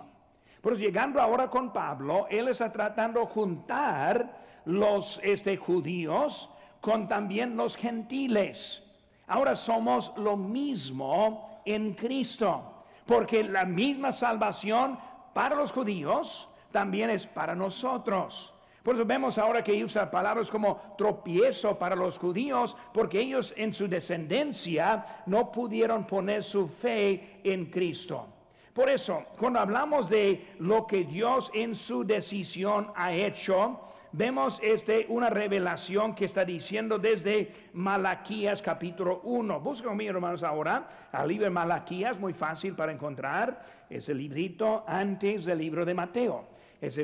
Pues 0.59 0.79
llegando 0.79 1.21
ahora 1.21 1.51
con 1.51 1.71
Pablo, 1.71 2.25
Él 2.27 2.47
está 2.47 2.71
tratando 2.71 3.19
de 3.19 3.27
juntar 3.27 4.39
los 4.65 5.19
este, 5.21 5.55
judíos 5.55 6.49
con 6.81 7.07
también 7.07 7.55
los 7.55 7.75
gentiles. 7.75 8.81
Ahora 9.27 9.55
somos 9.55 10.11
lo 10.17 10.35
mismo 10.35 11.61
en 11.63 11.93
Cristo, 11.93 12.85
porque 13.05 13.43
la 13.43 13.65
misma 13.65 14.11
salvación 14.11 14.97
para 15.31 15.55
los 15.55 15.71
judíos, 15.71 16.49
también 16.71 17.11
es 17.11 17.27
para 17.27 17.53
nosotros. 17.53 18.54
Por 18.85 18.93
eso 18.93 19.03
vemos 19.03 19.39
ahora 19.39 19.63
que 19.63 19.83
usa 19.83 20.11
palabras 20.11 20.51
como 20.51 20.93
tropiezo 20.95 21.75
para 21.75 21.95
los 21.95 22.19
judíos, 22.19 22.77
porque 22.93 23.19
ellos 23.19 23.51
en 23.57 23.73
su 23.73 23.87
descendencia 23.87 25.23
no 25.25 25.51
pudieron 25.51 26.05
poner 26.05 26.43
su 26.43 26.67
fe 26.67 27.39
en 27.43 27.65
Cristo. 27.71 28.27
Por 28.73 28.87
eso, 28.87 29.23
cuando 29.39 29.59
hablamos 29.59 30.07
de 30.07 30.49
lo 30.59 30.85
que 30.85 31.03
Dios 31.03 31.49
en 31.55 31.73
su 31.73 32.05
decisión 32.05 32.91
ha 32.95 33.11
hecho, 33.11 33.79
vemos 34.11 34.59
este, 34.61 35.07
una 35.09 35.31
revelación 35.31 36.13
que 36.13 36.25
está 36.25 36.45
diciendo 36.45 36.99
desde 36.99 37.71
Malaquías 37.73 38.61
capítulo 38.61 39.21
1. 39.23 39.61
Busca 39.61 39.87
conmigo, 39.87 40.11
hermanos, 40.11 40.43
ahora 40.43 40.87
al 41.11 41.27
libro 41.27 41.45
de 41.45 41.49
Malaquías, 41.49 42.19
muy 42.19 42.33
fácil 42.33 42.75
para 42.75 42.91
encontrar. 42.91 43.65
Es 43.89 44.09
el 44.09 44.19
librito 44.19 44.83
antes 44.85 45.45
del 45.45 45.57
libro 45.57 45.85
de 45.85 45.93
Mateo. 45.95 46.54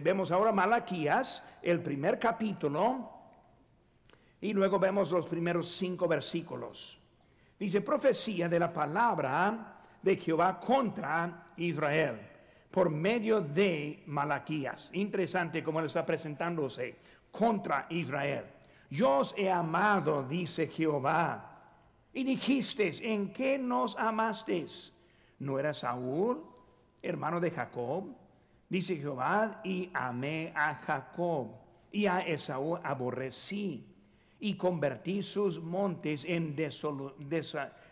Vemos 0.03 0.31
ahora 0.31 0.51
Malaquías, 0.51 1.43
el 1.61 1.81
primer 1.81 2.19
capítulo, 2.19 3.09
y 4.39 4.53
luego 4.53 4.77
vemos 4.77 5.11
los 5.11 5.27
primeros 5.27 5.71
cinco 5.71 6.07
versículos. 6.07 6.99
Dice, 7.59 7.81
profecía 7.81 8.47
de 8.47 8.59
la 8.59 8.71
palabra 8.71 9.81
de 10.01 10.17
Jehová 10.17 10.59
contra 10.59 11.53
Israel 11.57 12.19
por 12.69 12.89
medio 12.89 13.41
de 13.41 14.03
Malaquías. 14.07 14.89
Interesante 14.93 15.63
como 15.63 15.79
él 15.79 15.87
está 15.87 16.05
presentándose 16.05 16.95
contra 17.31 17.87
Israel. 17.89 18.45
Yo 18.89 19.17
os 19.17 19.33
he 19.37 19.49
amado, 19.49 20.23
dice 20.23 20.67
Jehová. 20.67 21.47
Y 22.13 22.23
dijiste, 22.23 22.91
¿en 23.01 23.33
qué 23.33 23.57
nos 23.57 23.97
amasteis? 23.97 24.93
¿No 25.39 25.57
era 25.57 25.73
Saúl, 25.73 26.43
hermano 27.01 27.39
de 27.39 27.51
Jacob? 27.51 28.20
Dice 28.71 28.95
Jehová, 28.95 29.59
y 29.65 29.89
amé 29.93 30.53
a 30.55 30.75
Jacob, 30.75 31.49
y 31.91 32.05
a 32.05 32.19
Esaú 32.21 32.77
aborrecí, 32.81 33.85
y 34.39 34.53
convertí 34.53 35.21
sus 35.21 35.61
montes 35.61 36.23
en 36.23 36.55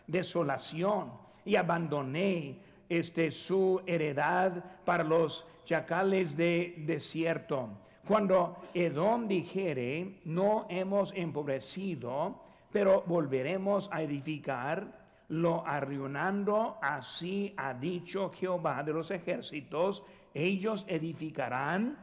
desolación, 0.06 1.12
y 1.44 1.56
abandoné 1.56 2.60
este, 2.88 3.30
su 3.30 3.82
heredad 3.84 4.64
para 4.86 5.04
los 5.04 5.46
chacales 5.64 6.34
de 6.34 6.76
desierto. 6.78 7.68
Cuando 8.08 8.56
Edom 8.72 9.28
dijere, 9.28 10.20
no 10.24 10.64
hemos 10.70 11.12
empobrecido, 11.14 12.40
pero 12.72 13.04
volveremos 13.06 13.90
a 13.92 14.00
edificar, 14.00 14.98
lo 15.28 15.62
arruinando, 15.66 16.78
así 16.80 17.52
ha 17.58 17.74
dicho 17.74 18.30
Jehová 18.30 18.82
de 18.82 18.94
los 18.94 19.10
ejércitos, 19.10 20.02
ellos 20.34 20.84
edificarán 20.88 21.96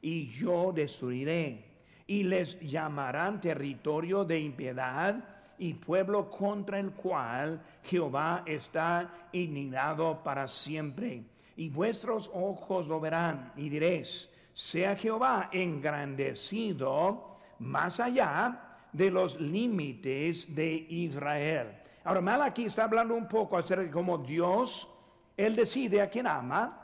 y 0.00 0.26
yo 0.26 0.72
destruiré, 0.72 1.64
y 2.06 2.24
les 2.24 2.58
llamarán 2.60 3.40
territorio 3.40 4.24
de 4.24 4.40
impiedad 4.40 5.24
y 5.58 5.74
pueblo 5.74 6.28
contra 6.28 6.80
el 6.80 6.90
cual 6.90 7.62
Jehová 7.84 8.42
está 8.46 9.28
indignado 9.32 10.22
para 10.22 10.48
siempre. 10.48 11.22
Y 11.56 11.68
vuestros 11.68 12.30
ojos 12.34 12.88
lo 12.88 12.98
verán 12.98 13.52
y 13.56 13.68
diréis, 13.68 14.28
sea 14.52 14.96
Jehová 14.96 15.50
engrandecido 15.52 17.38
más 17.60 18.00
allá 18.00 18.78
de 18.92 19.10
los 19.10 19.40
límites 19.40 20.52
de 20.54 20.74
Israel. 20.74 21.68
Ahora, 22.04 22.20
mal 22.20 22.42
aquí 22.42 22.64
está 22.64 22.84
hablando 22.84 23.14
un 23.14 23.28
poco 23.28 23.56
acerca 23.56 23.84
de 23.84 23.90
cómo 23.90 24.18
Dios, 24.18 24.88
Él 25.36 25.54
decide 25.54 26.02
a 26.02 26.10
quien 26.10 26.26
ama 26.26 26.81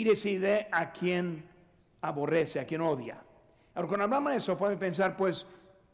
y 0.00 0.04
decide 0.04 0.68
a 0.70 0.92
quien 0.92 1.44
aborrece, 2.00 2.60
a 2.60 2.66
quien 2.66 2.80
odia. 2.80 3.22
Ahora, 3.74 3.88
cuando 3.88 4.04
hablamos 4.04 4.32
de 4.32 4.38
eso, 4.38 4.56
pueden 4.56 4.78
pensar, 4.78 5.16
pues, 5.16 5.46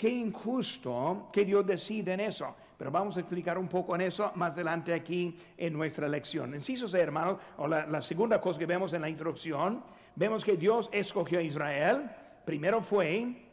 Qué 0.03 0.09
injusto 0.09 1.29
que 1.33 1.45
Dios 1.45 1.65
decide 1.65 2.15
en 2.15 2.19
eso. 2.19 2.57
Pero 2.77 2.91
vamos 2.91 3.17
a 3.17 3.21
explicar 3.21 3.57
un 3.57 3.69
poco 3.69 3.95
en 3.95 4.01
eso 4.01 4.33
más 4.35 4.55
adelante 4.55 4.93
aquí 4.93 5.37
en 5.57 5.73
nuestra 5.73 6.09
lección. 6.09 6.53
Inciso 6.57 6.97
hermanos, 6.97 7.39
o 7.59 7.69
la, 7.69 7.87
la 7.87 8.03
segunda 8.03 8.41
cosa 8.41 8.59
que 8.59 8.67
vemos 8.67 8.93
en 8.95 9.03
la 9.03 9.09
introducción, 9.09 9.85
vemos 10.17 10.45
que 10.45 10.57
Dios 10.57 10.91
escogió 10.93 11.39
a 11.39 11.43
Israel. 11.43 12.11
Primero 12.45 12.83
fue 12.83 13.45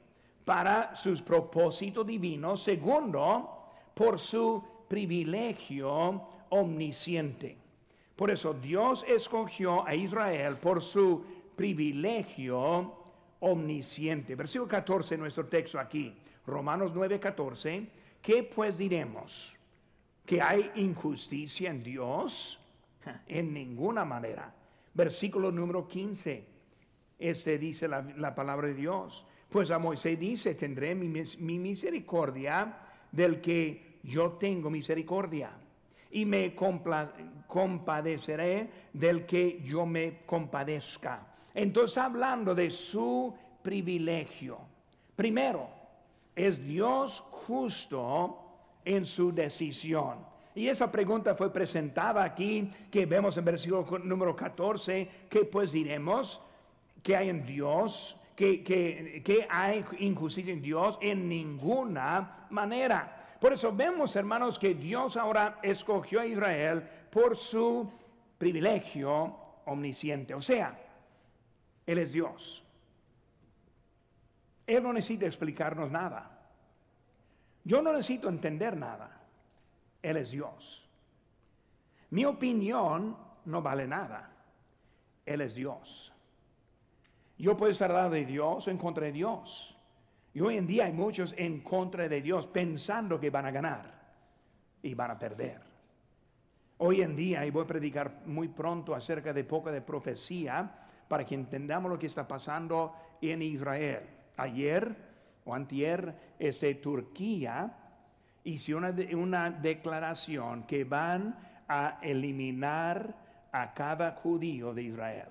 para 0.43 0.95
sus 0.95 1.21
propósitos 1.21 2.07
divinos. 2.07 2.63
Segundo, 2.63 3.67
por 3.93 4.17
su 4.17 4.63
privilegio 4.87 6.23
omnisciente. 6.49 7.68
Por 8.19 8.31
eso 8.31 8.53
Dios 8.53 9.05
escogió 9.07 9.88
a 9.88 9.95
Israel 9.95 10.57
por 10.57 10.81
su 10.81 11.23
privilegio 11.55 12.93
omnisciente. 13.39 14.35
Versículo 14.35 14.67
14, 14.67 15.17
nuestro 15.17 15.45
texto 15.45 15.79
aquí, 15.79 16.13
Romanos 16.45 16.91
9, 16.93 17.17
14. 17.17 17.88
¿Qué 18.21 18.43
pues 18.43 18.77
diremos? 18.77 19.57
¿Que 20.25 20.41
hay 20.41 20.69
injusticia 20.75 21.69
en 21.69 21.81
Dios? 21.81 22.59
En 23.25 23.53
ninguna 23.53 24.03
manera. 24.03 24.53
Versículo 24.93 25.49
número 25.49 25.88
15. 25.88 26.45
Este 27.17 27.57
dice 27.57 27.88
la, 27.88 28.35
palabra 28.35 28.67
de 28.67 28.73
Dios. 28.73 29.25
Pues 29.49 29.71
a 29.71 29.79
Moisés 29.79 30.19
dice, 30.19 30.55
tendré 30.55 30.93
mi, 30.93 31.07
mi 31.07 31.57
misericordia 31.57 32.79
del 33.13 33.39
que 33.39 33.99
yo 34.03 34.33
tengo 34.33 34.69
misericordia 34.69 35.53
y 36.11 36.25
me 36.25 36.55
compadeceré 37.47 38.69
del 38.93 39.25
que 39.25 39.61
yo 39.61 39.85
me 39.85 40.19
compadezca. 40.25 41.25
Entonces 41.53 41.97
hablando 41.97 42.55
de 42.55 42.69
su 42.71 43.35
privilegio. 43.61 44.59
Primero, 45.15 45.69
es 46.35 46.63
Dios 46.63 47.23
justo 47.31 48.37
en 48.85 49.05
su 49.05 49.33
decisión. 49.33 50.29
Y 50.55 50.67
esa 50.67 50.91
pregunta 50.91 51.35
fue 51.35 51.51
presentada 51.51 52.23
aquí, 52.23 52.71
que 52.89 53.05
vemos 53.05 53.37
en 53.37 53.45
versículo 53.45 53.99
número 53.99 54.35
14, 54.35 55.09
que 55.29 55.45
pues 55.45 55.71
diremos 55.71 56.41
que 57.03 57.15
hay 57.15 57.29
en 57.29 57.45
Dios, 57.45 58.17
que, 58.35 58.63
que, 58.63 59.47
hay 59.49 59.83
injusticia 59.99 60.53
en 60.53 60.61
Dios 60.61 60.97
en 61.01 61.27
ninguna 61.27 62.47
manera. 62.49 63.18
Por 63.39 63.53
eso 63.53 63.74
vemos, 63.74 64.15
hermanos, 64.15 64.60
que 64.60 64.75
Dios 64.75 65.15
ahora 65.15 65.60
escogió 65.63 66.19
a 66.19 66.25
Israel 66.25 66.81
por 67.10 67.36
su 67.36 67.89
privilegio 68.38 69.38
omnisciente. 69.65 70.34
O 70.34 70.41
sea, 70.41 70.77
Él 71.86 71.98
es 72.00 72.12
Dios. 72.12 72.63
Él 74.67 74.84
no 74.84 74.93
necesita 74.93 75.25
explicarnos 75.25 75.89
nada. 75.89 76.39
Yo 77.63 77.81
no 77.81 77.93
necesito 77.93 78.29
entender 78.29 78.75
nada. 78.75 79.22
Él 80.01 80.17
es 80.17 80.31
Dios. 80.31 80.88
Mi 82.12 82.25
opinión 82.25 83.17
no 83.46 83.62
vale 83.62 83.88
nada. 83.88 84.31
Él 85.25 85.41
es 85.41 85.55
Dios. 85.55 86.13
Yo 87.38 87.55
puedo 87.55 87.72
estar 87.72 87.91
al 87.91 88.12
de 88.12 88.25
Dios 88.25 88.67
o 88.67 88.72
en 88.72 88.77
contra 88.77 89.05
de 89.05 89.13
Dios. 89.13 89.78
Y 90.33 90.41
hoy 90.41 90.57
en 90.57 90.67
día 90.67 90.86
hay 90.86 90.93
muchos 90.93 91.33
en 91.38 91.62
contra 91.62 92.07
de 92.07 92.21
Dios 92.21 92.48
pensando 92.48 93.19
que 93.19 93.29
van 93.29 93.45
a 93.45 93.51
ganar 93.51 93.91
y 94.81 94.93
van 94.93 95.12
a 95.12 95.19
perder. 95.19 95.62
Hoy 96.77 97.01
en 97.01 97.15
día, 97.15 97.45
y 97.45 97.51
voy 97.51 97.63
a 97.63 97.67
predicar 97.67 98.21
muy 98.25 98.48
pronto 98.48 98.95
acerca 98.95 99.33
de 99.33 99.43
poca 99.43 99.71
de 99.71 99.81
profecía 99.81 100.88
para 101.07 101.25
que 101.25 101.36
entendamos 101.36 101.91
lo 101.91 102.00
que 102.00 102.07
está 102.07 102.27
pasando 102.27 102.95
en 103.21 103.41
Israel. 103.41 104.03
Ayer 104.38 104.95
o 105.45 105.53
antier, 105.53 106.36
este, 106.38 106.75
Turquía 106.75 107.75
hizo 108.43 108.77
una, 108.77 108.95
una 109.13 109.50
declaración 109.50 110.63
que 110.63 110.83
van 110.83 111.36
a 111.67 112.00
eliminar 112.01 113.15
a 113.51 113.74
cada 113.74 114.12
judío 114.12 114.74
de 114.74 114.83
Israel. 114.83 115.29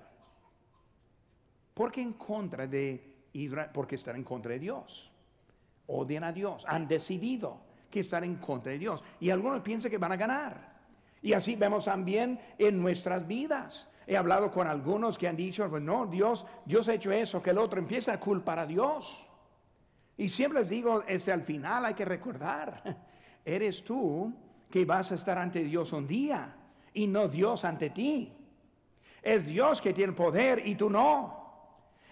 Porque 1.73 2.01
en 2.01 2.13
contra 2.13 2.67
de 2.67 3.08
porque 3.73 3.95
están 3.95 4.15
en 4.15 4.23
contra 4.23 4.53
de 4.53 4.59
Dios. 4.59 5.11
Odian 5.87 6.23
a 6.23 6.31
Dios. 6.31 6.65
Han 6.67 6.87
decidido 6.87 7.61
que 7.89 8.01
están 8.01 8.23
en 8.23 8.35
contra 8.35 8.71
de 8.71 8.79
Dios. 8.79 9.03
Y 9.19 9.29
algunos 9.29 9.61
piensan 9.61 9.91
que 9.91 9.97
van 9.97 10.11
a 10.11 10.17
ganar. 10.17 10.79
Y 11.21 11.33
así 11.33 11.55
vemos 11.55 11.85
también 11.85 12.39
en 12.57 12.81
nuestras 12.81 13.27
vidas. 13.27 13.89
He 14.07 14.17
hablado 14.17 14.49
con 14.49 14.67
algunos 14.67 15.17
que 15.17 15.27
han 15.27 15.35
dicho, 15.35 15.69
pues 15.69 15.83
no, 15.83 16.07
Dios, 16.07 16.45
Dios 16.65 16.87
ha 16.89 16.93
hecho 16.93 17.11
eso, 17.11 17.41
que 17.41 17.51
el 17.51 17.57
otro 17.57 17.79
empieza 17.79 18.13
a 18.13 18.19
culpar 18.19 18.59
a 18.59 18.65
Dios. 18.65 19.27
Y 20.17 20.29
siempre 20.29 20.61
les 20.61 20.69
digo, 20.69 21.03
este, 21.07 21.31
al 21.31 21.43
final 21.43 21.85
hay 21.85 21.93
que 21.93 22.05
recordar, 22.05 22.97
eres 23.45 23.83
tú 23.83 24.33
que 24.69 24.85
vas 24.85 25.11
a 25.11 25.15
estar 25.15 25.37
ante 25.37 25.63
Dios 25.63 25.93
un 25.93 26.07
día 26.07 26.55
y 26.93 27.07
no 27.07 27.27
Dios 27.27 27.63
ante 27.65 27.89
ti. 27.89 28.33
Es 29.21 29.45
Dios 29.45 29.81
que 29.81 29.93
tiene 29.93 30.13
poder 30.13 30.65
y 30.65 30.75
tú 30.75 30.89
no. 30.89 31.38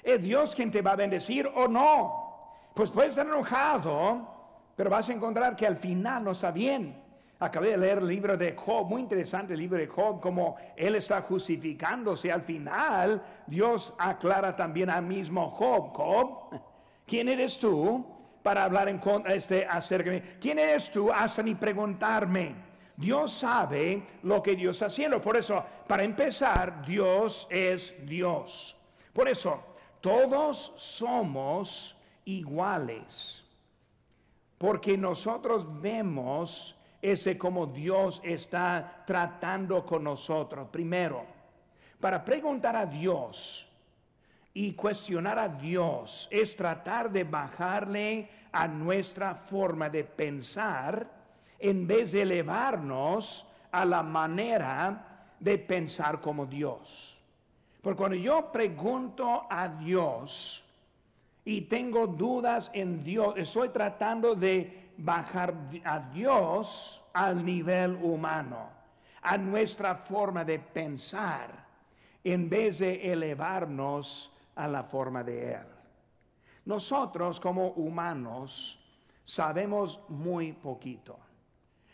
¿Es 0.08 0.24
Dios 0.24 0.56
quien 0.56 0.72
te 0.72 0.82
va 0.82 0.92
a 0.92 0.96
bendecir 0.96 1.46
o 1.54 1.68
no? 1.68 2.72
Pues 2.74 2.90
puedes 2.92 3.10
estar 3.10 3.28
enojado, 3.28 4.26
pero 4.74 4.90
vas 4.90 5.10
a 5.10 5.12
encontrar 5.12 5.54
que 5.54 5.68
al 5.68 5.76
final 5.76 6.24
no 6.24 6.32
está 6.32 6.50
bien. 6.50 7.04
Acabé 7.38 7.72
de 7.72 7.78
leer 7.78 7.98
el 7.98 8.08
libro 8.08 8.38
de 8.38 8.56
Job, 8.56 8.88
muy 8.88 9.02
interesante 9.02 9.52
el 9.52 9.60
libro 9.60 9.78
de 9.78 9.86
Job, 9.88 10.22
como 10.22 10.56
él 10.78 10.96
está 10.96 11.24
justificándose. 11.24 12.32
Al 12.32 12.42
final, 12.44 13.22
Dios 13.48 13.94
aclara 13.98 14.56
también 14.56 14.90
al 14.90 15.04
mismo 15.04 15.50
Job. 15.50 15.94
Job, 15.94 16.58
¿quién 17.06 17.28
eres 17.28 17.60
tú 17.60 18.06
para 18.42 18.64
hablar 18.64 18.88
en 18.88 19.02
este, 19.26 19.66
acerca 19.66 20.10
de 20.10 20.22
mí? 20.22 20.28
¿Quién 20.40 20.58
eres 20.58 20.90
tú 20.90 21.12
hasta 21.12 21.44
ni 21.44 21.54
preguntarme? 21.54 22.56
Dios 22.96 23.34
sabe 23.34 24.08
lo 24.24 24.42
que 24.42 24.56
Dios 24.56 24.78
está 24.78 24.86
haciendo. 24.86 25.20
Por 25.20 25.36
eso, 25.36 25.62
para 25.86 26.06
empezar, 26.06 26.86
Dios 26.86 27.46
es 27.52 27.94
Dios. 28.06 28.78
Por 29.12 29.28
eso, 29.28 29.76
todos 30.08 30.72
somos 30.78 31.94
iguales, 32.24 33.44
porque 34.58 34.98
nosotros 34.98 35.68
vemos 35.82 36.78
ese 37.02 37.38
como 37.38 37.68
Dios 37.68 38.22
está 38.24 39.04
tratando 39.06 39.86
con 39.86 40.06
nosotros. 40.06 40.70
Primero, 40.72 41.26
para 42.00 42.24
preguntar 42.24 42.78
a 42.78 42.86
Dios 42.86 43.68
y 44.54 44.72
cuestionar 44.74 45.40
a 45.40 45.50
Dios 45.50 46.30
es 46.32 46.56
tratar 46.56 47.12
de 47.12 47.26
bajarle 47.26 48.30
a 48.54 48.66
nuestra 48.66 49.36
forma 49.36 49.90
de 49.90 50.06
pensar 50.06 51.06
en 51.60 51.86
vez 51.86 52.14
de 52.14 52.22
elevarnos 52.22 53.46
a 53.74 53.84
la 53.84 54.04
manera 54.04 55.28
de 55.38 55.58
pensar 55.58 56.22
como 56.22 56.46
Dios. 56.46 57.17
Porque 57.88 58.00
cuando 58.00 58.18
yo 58.18 58.52
pregunto 58.52 59.48
a 59.50 59.70
Dios 59.70 60.62
y 61.46 61.62
tengo 61.62 62.06
dudas 62.06 62.70
en 62.74 63.02
Dios, 63.02 63.36
estoy 63.38 63.70
tratando 63.70 64.36
de 64.36 64.92
bajar 64.98 65.54
a 65.86 66.00
Dios 66.12 67.02
al 67.14 67.46
nivel 67.46 67.98
humano, 68.02 68.70
a 69.22 69.38
nuestra 69.38 69.96
forma 69.96 70.44
de 70.44 70.60
pensar, 70.60 71.66
en 72.26 72.50
vez 72.50 72.80
de 72.80 73.10
elevarnos 73.10 74.34
a 74.56 74.68
la 74.68 74.84
forma 74.84 75.24
de 75.24 75.54
Él. 75.54 75.68
Nosotros 76.66 77.40
como 77.40 77.70
humanos 77.70 78.82
sabemos 79.24 80.02
muy 80.10 80.52
poquito. 80.52 81.18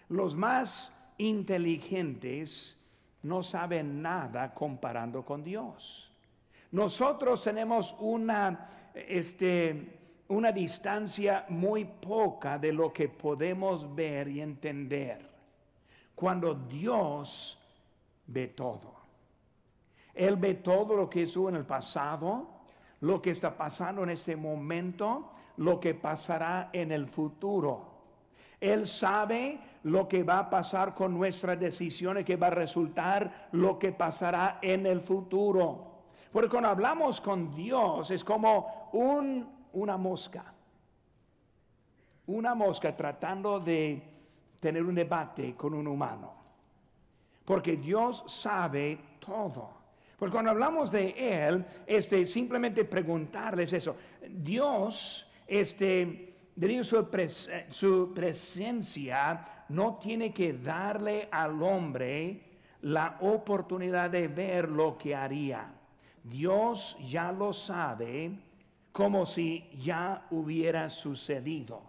Los 0.10 0.36
más 0.36 0.92
inteligentes 1.20 2.83
no 3.24 3.42
sabe 3.44 3.84
nada 3.84 4.54
comparando 4.54 5.24
con 5.24 5.44
Dios. 5.44 6.12
Nosotros 6.72 7.44
tenemos 7.44 7.96
una, 8.00 8.70
este, 8.94 10.24
una 10.28 10.52
distancia 10.52 11.46
muy 11.50 11.86
poca 11.86 12.58
de 12.58 12.74
lo 12.74 12.92
que 12.92 13.10
podemos 13.10 13.94
ver 13.94 14.28
y 14.28 14.42
entender. 14.42 15.30
Cuando 16.16 16.54
Dios 16.54 17.60
ve 18.28 18.48
todo. 18.50 18.94
Él 20.14 20.36
ve 20.36 20.56
todo 20.56 20.96
lo 20.96 21.10
que 21.10 21.24
estuvo 21.24 21.50
en 21.50 21.56
el 21.56 21.66
pasado, 21.66 22.48
lo 23.02 23.22
que 23.22 23.32
está 23.32 23.56
pasando 23.56 24.04
en 24.04 24.12
este 24.12 24.36
momento, 24.36 25.32
lo 25.58 25.80
que 25.80 25.94
pasará 25.94 26.70
en 26.72 26.92
el 26.92 27.08
futuro. 27.08 27.93
Él 28.64 28.88
sabe 28.88 29.60
lo 29.84 30.08
que 30.08 30.24
va 30.24 30.40
a 30.40 30.50
pasar 30.50 30.96
con 30.96 31.14
nuestras 31.14 31.60
decisiones, 31.60 32.24
que 32.24 32.38
va 32.38 32.48
a 32.48 32.52
resultar 32.52 33.50
lo 33.52 33.78
que 33.78 33.92
pasará 33.92 34.60
en 34.62 34.86
el 34.86 35.02
futuro. 35.02 36.04
Porque 36.32 36.48
cuando 36.48 36.70
hablamos 36.70 37.20
con 37.20 37.54
Dios 37.54 38.10
es 38.10 38.24
como 38.24 38.90
un, 38.94 39.68
una 39.74 39.98
mosca. 39.98 40.54
Una 42.28 42.56
mosca 42.56 42.96
tratando 42.96 43.60
de 43.60 44.02
tener 44.62 44.82
un 44.82 44.96
debate 44.96 45.56
con 45.56 45.74
un 45.74 45.86
humano. 45.86 46.34
Porque 47.44 47.76
Dios 47.76 48.24
sabe 48.28 48.98
todo. 49.20 49.72
Pues 50.18 50.32
cuando 50.32 50.52
hablamos 50.52 50.90
de 50.90 51.10
Él, 51.18 51.66
este, 51.86 52.26
simplemente 52.26 52.86
preguntarles 52.86 53.74
eso. 53.74 53.98
Dios, 54.26 55.30
este, 55.46 56.33
su, 56.84 57.08
su 57.70 58.12
presencia, 58.14 59.46
no 59.70 59.96
tiene 59.96 60.34
que 60.34 60.54
darle 60.54 61.28
al 61.32 61.62
hombre 61.62 62.42
la 62.82 63.18
oportunidad 63.22 64.10
de 64.10 64.28
ver 64.28 64.70
lo 64.70 64.98
que 64.98 65.16
haría. 65.16 65.74
Dios 66.24 66.98
ya 67.02 67.32
lo 67.32 67.54
sabe 67.54 68.32
como 68.92 69.26
si 69.26 69.70
ya 69.78 70.28
hubiera 70.32 70.88
sucedido. 70.90 71.82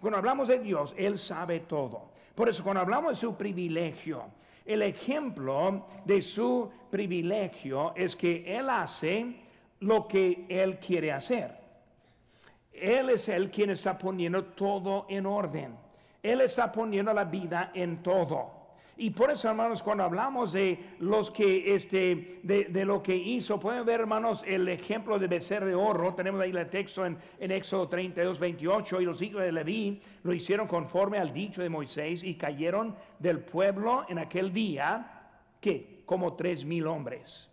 Cuando 0.00 0.18
hablamos 0.18 0.48
de 0.48 0.60
Dios, 0.60 0.94
Él 0.96 1.18
sabe 1.18 1.60
todo. 1.60 2.10
Por 2.34 2.48
eso 2.48 2.62
cuando 2.62 2.80
hablamos 2.82 3.12
de 3.12 3.16
su 3.16 3.34
privilegio, 3.34 4.24
el 4.64 4.82
ejemplo 4.82 5.86
de 6.04 6.22
su 6.22 6.70
privilegio 6.90 7.94
es 7.96 8.14
que 8.14 8.44
Él 8.46 8.68
hace 8.68 9.36
lo 9.80 10.06
que 10.06 10.46
Él 10.48 10.78
quiere 10.78 11.12
hacer. 11.12 11.65
Él 12.80 13.10
es 13.10 13.28
el 13.28 13.50
quien 13.50 13.70
está 13.70 13.96
poniendo 13.98 14.44
todo 14.44 15.06
en 15.08 15.26
orden. 15.26 15.76
Él 16.22 16.40
está 16.40 16.72
poniendo 16.72 17.12
la 17.12 17.24
vida 17.24 17.70
en 17.74 18.02
todo. 18.02 18.56
Y 18.98 19.10
por 19.10 19.30
eso, 19.30 19.50
hermanos, 19.50 19.82
cuando 19.82 20.04
hablamos 20.04 20.52
de 20.52 20.96
los 21.00 21.30
que, 21.30 21.74
este, 21.74 22.40
de, 22.42 22.84
lo 22.86 23.02
que 23.02 23.14
hizo, 23.14 23.60
pueden 23.60 23.84
ver, 23.84 24.00
hermanos, 24.00 24.42
el 24.46 24.66
ejemplo 24.68 25.18
de 25.18 25.26
becerro 25.26 25.66
de 25.66 25.74
oro. 25.74 26.14
Tenemos 26.14 26.40
ahí 26.40 26.50
el 26.50 26.70
texto 26.70 27.04
en, 27.04 27.18
en 27.38 27.50
Éxodo 27.50 27.88
32, 27.88 28.38
28. 28.38 29.02
Y 29.02 29.04
los 29.04 29.20
hijos 29.20 29.42
de 29.42 29.52
Leví 29.52 30.00
lo 30.22 30.32
hicieron 30.32 30.66
conforme 30.66 31.18
al 31.18 31.32
dicho 31.32 31.60
de 31.60 31.68
Moisés 31.68 32.24
y 32.24 32.36
cayeron 32.36 32.96
del 33.18 33.40
pueblo 33.40 34.06
en 34.08 34.18
aquel 34.18 34.50
día, 34.50 35.28
que 35.60 36.02
como 36.06 36.34
tres 36.34 36.64
mil 36.64 36.86
hombres. 36.86 37.50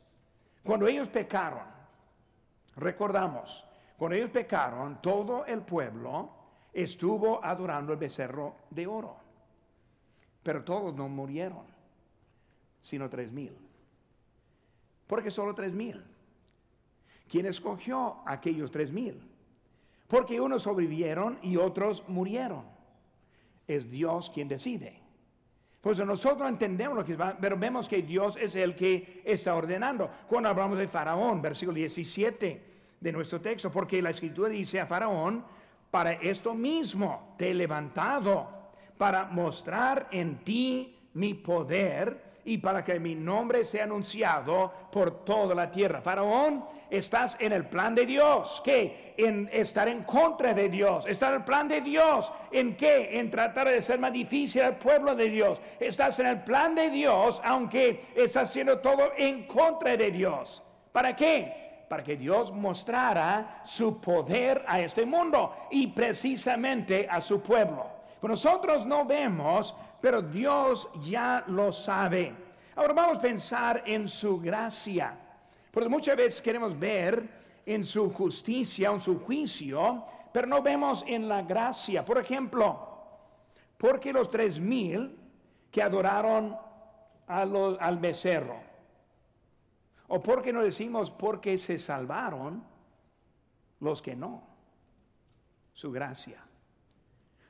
Cuando 0.63 0.87
ellos 0.87 1.09
pecaron, 1.09 1.63
recordamos, 2.77 3.65
cuando 3.97 4.15
ellos 4.15 4.31
pecaron, 4.31 5.01
todo 5.01 5.45
el 5.45 5.61
pueblo 5.61 6.29
estuvo 6.73 7.43
adorando 7.43 7.93
el 7.93 7.99
becerro 7.99 8.55
de 8.69 8.87
oro. 8.87 9.15
Pero 10.41 10.63
todos 10.63 10.93
no 10.93 11.07
murieron, 11.07 11.65
sino 12.81 13.09
tres 13.09 13.31
mil. 13.31 13.55
Porque 15.07 15.31
solo 15.31 15.53
tres 15.53 15.73
mil. 15.73 16.03
¿Quién 17.29 17.45
escogió 17.45 18.17
aquellos 18.25 18.71
tres 18.71 18.91
mil? 18.91 19.21
Porque 20.07 20.41
unos 20.41 20.63
sobrevivieron 20.63 21.39
y 21.41 21.57
otros 21.57 22.07
murieron. 22.09 22.65
Es 23.67 23.89
Dios 23.89 24.29
quien 24.29 24.47
decide. 24.47 24.99
Pues 25.81 25.99
nosotros 25.99 26.49
entendemos 26.49 26.97
lo 26.97 27.05
que 27.05 27.15
va, 27.15 27.37
pero 27.39 27.57
vemos 27.57 27.87
que 27.87 28.01
Dios 28.01 28.37
es 28.37 28.55
el 28.55 28.75
que 28.75 29.21
está 29.25 29.55
ordenando. 29.55 30.09
Cuando 30.27 30.49
hablamos 30.49 30.77
de 30.77 30.87
Faraón, 30.87 31.41
versículo 31.41 31.75
17 31.75 32.72
de 33.03 33.11
nuestro 33.11 33.41
texto, 33.41 33.69
porque 33.69 34.01
la 34.01 34.11
escritura 34.11 34.49
dice 34.49 34.79
a 34.79 34.85
Faraón, 34.85 35.43
para 35.91 36.13
esto 36.13 36.55
mismo 36.55 37.35
te 37.37 37.51
he 37.51 37.53
levantado 37.53 38.47
para 38.97 39.25
mostrar 39.25 40.07
en 40.11 40.37
ti 40.37 41.09
mi 41.13 41.33
poder 41.33 42.33
y 42.45 42.57
para 42.57 42.83
que 42.83 42.99
mi 42.99 43.13
nombre 43.13 43.65
sea 43.65 43.83
anunciado 43.83 44.71
por 44.91 45.23
toda 45.25 45.53
la 45.53 45.69
tierra. 45.69 46.01
Faraón, 46.01 46.65
estás 46.89 47.37
en 47.39 47.51
el 47.51 47.65
plan 47.65 47.93
de 47.93 48.05
Dios. 48.05 48.61
¿Qué? 48.63 49.13
En 49.17 49.49
estar 49.51 49.87
en 49.87 50.03
contra 50.03 50.53
de 50.53 50.69
Dios. 50.69 51.05
Estar 51.05 51.33
en 51.33 51.39
el 51.39 51.45
plan 51.45 51.67
de 51.67 51.81
Dios. 51.81 52.31
¿En 52.51 52.75
qué? 52.75 53.19
En 53.19 53.29
tratar 53.29 53.67
de 53.67 53.81
ser 53.81 53.99
más 53.99 54.13
difícil 54.13 54.61
al 54.61 54.77
pueblo 54.77 55.13
de 55.15 55.29
Dios. 55.29 55.61
Estás 55.79 56.19
en 56.19 56.27
el 56.27 56.43
plan 56.43 56.73
de 56.73 56.89
Dios, 56.89 57.41
aunque 57.43 58.05
estás 58.15 58.49
haciendo 58.49 58.79
todo 58.79 59.11
en 59.17 59.45
contra 59.45 59.95
de 59.95 60.11
Dios. 60.11 60.63
¿Para 60.91 61.15
qué? 61.15 61.62
Para 61.93 62.03
que 62.03 62.17
Dios 62.17 62.51
mostrara 62.51 63.61
su 63.63 64.01
poder 64.01 64.65
a 64.67 64.79
este 64.79 65.05
mundo 65.05 65.67
y 65.69 65.85
precisamente 65.85 67.07
a 67.07 67.21
su 67.21 67.39
pueblo 67.39 67.85
nosotros 68.23 68.83
no 68.83 69.05
vemos, 69.05 69.75
pero 70.01 70.23
Dios 70.23 70.89
ya 71.05 71.43
lo 71.45 71.71
sabe. 71.71 72.33
Ahora 72.75 72.93
vamos 72.93 73.19
a 73.19 73.21
pensar 73.21 73.83
en 73.85 74.07
su 74.07 74.39
gracia, 74.39 75.15
porque 75.69 75.87
muchas 75.87 76.17
veces 76.17 76.41
queremos 76.41 76.79
ver 76.79 77.61
en 77.63 77.85
su 77.85 78.11
justicia, 78.11 78.89
en 78.89 78.99
su 78.99 79.19
juicio, 79.19 80.03
pero 80.31 80.47
no 80.47 80.63
vemos 80.63 81.05
en 81.05 81.27
la 81.27 81.43
gracia. 81.43 82.03
Por 82.03 82.17
ejemplo, 82.17 82.89
porque 83.77 84.11
los 84.11 84.31
tres 84.31 84.59
mil 84.59 85.15
que 85.69 85.83
adoraron 85.83 86.57
al 87.27 87.99
becerro, 87.99 88.72
o 90.13 90.21
porque 90.21 90.53
no 90.53 90.61
decimos 90.61 91.09
porque 91.09 91.57
se 91.57 91.79
salvaron 91.79 92.63
los 93.79 94.01
que 94.01 94.15
no, 94.15 94.43
su 95.73 95.91
gracia 95.91 96.43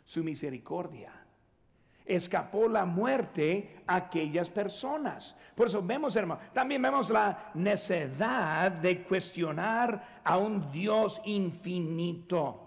su 0.05 0.23
misericordia. 0.23 1.11
Escapó 2.05 2.67
la 2.67 2.85
muerte 2.85 3.81
a 3.87 3.95
aquellas 3.95 4.49
personas. 4.49 5.35
Por 5.55 5.67
eso 5.67 5.81
vemos, 5.81 6.15
hermano, 6.15 6.41
también 6.51 6.81
vemos 6.81 7.09
la 7.09 7.51
necesidad 7.53 8.71
de 8.71 9.03
cuestionar 9.03 10.21
a 10.23 10.37
un 10.37 10.69
Dios 10.71 11.21
infinito. 11.25 12.59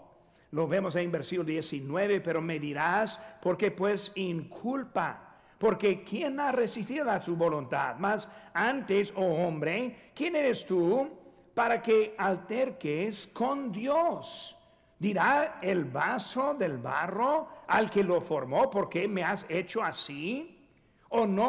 Lo 0.52 0.66
vemos 0.66 0.96
ahí 0.96 1.04
en 1.04 1.12
versículo 1.12 1.46
19, 1.46 2.20
pero 2.20 2.40
me 2.40 2.58
dirás, 2.58 3.20
porque 3.42 3.70
pues 3.70 4.10
inculpa? 4.14 5.25
Porque 5.58 6.04
¿quién 6.04 6.38
ha 6.38 6.52
resistido 6.52 7.10
a 7.10 7.20
su 7.20 7.34
voluntad? 7.34 7.96
Más 7.96 8.28
antes, 8.52 9.12
oh 9.16 9.46
hombre, 9.46 10.10
¿quién 10.14 10.36
eres 10.36 10.66
tú 10.66 11.08
para 11.54 11.80
que 11.80 12.14
alterques 12.18 13.26
con 13.28 13.72
Dios? 13.72 14.56
Dirá 14.98 15.58
el 15.62 15.84
vaso 15.84 16.54
del 16.54 16.78
barro 16.78 17.48
al 17.68 17.90
que 17.90 18.02
lo 18.02 18.20
formó, 18.20 18.70
¿por 18.70 18.88
qué 18.88 19.08
me 19.08 19.24
has 19.24 19.46
hecho 19.48 19.82
así? 19.82 20.52
¿O 21.08 21.24
no, 21.24 21.46